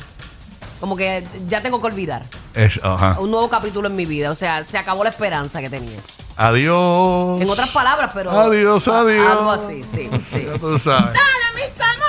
como 0.81 0.97
que 0.97 1.23
ya 1.49 1.61
tengo 1.61 1.81
que 1.83 1.87
olvidar 1.89 2.23
Es- 2.55 2.81
ajá. 2.83 3.19
un 3.21 3.31
nuevo 3.31 3.51
capítulo 3.51 3.89
en 3.89 3.97
mi 3.97 4.07
vida 4.07 4.31
o 4.31 4.35
sea 4.35 4.65
se 4.65 4.79
acabó 4.79 5.05
la 5.05 5.11
esperanza 5.11 5.61
que 5.61 5.69
tenía 5.69 5.99
Adiós. 6.37 7.43
en 7.43 7.51
otras 7.51 7.69
palabras 7.71 8.11
pero 8.15 8.31
Adiós, 8.31 8.89
adiós. 8.89 9.27
algo 9.31 9.51
así 9.51 9.85
sí 9.93 10.09
sí 10.25 10.47
Ya 10.51 10.59
tú 10.59 10.79
sabes. 10.79 11.15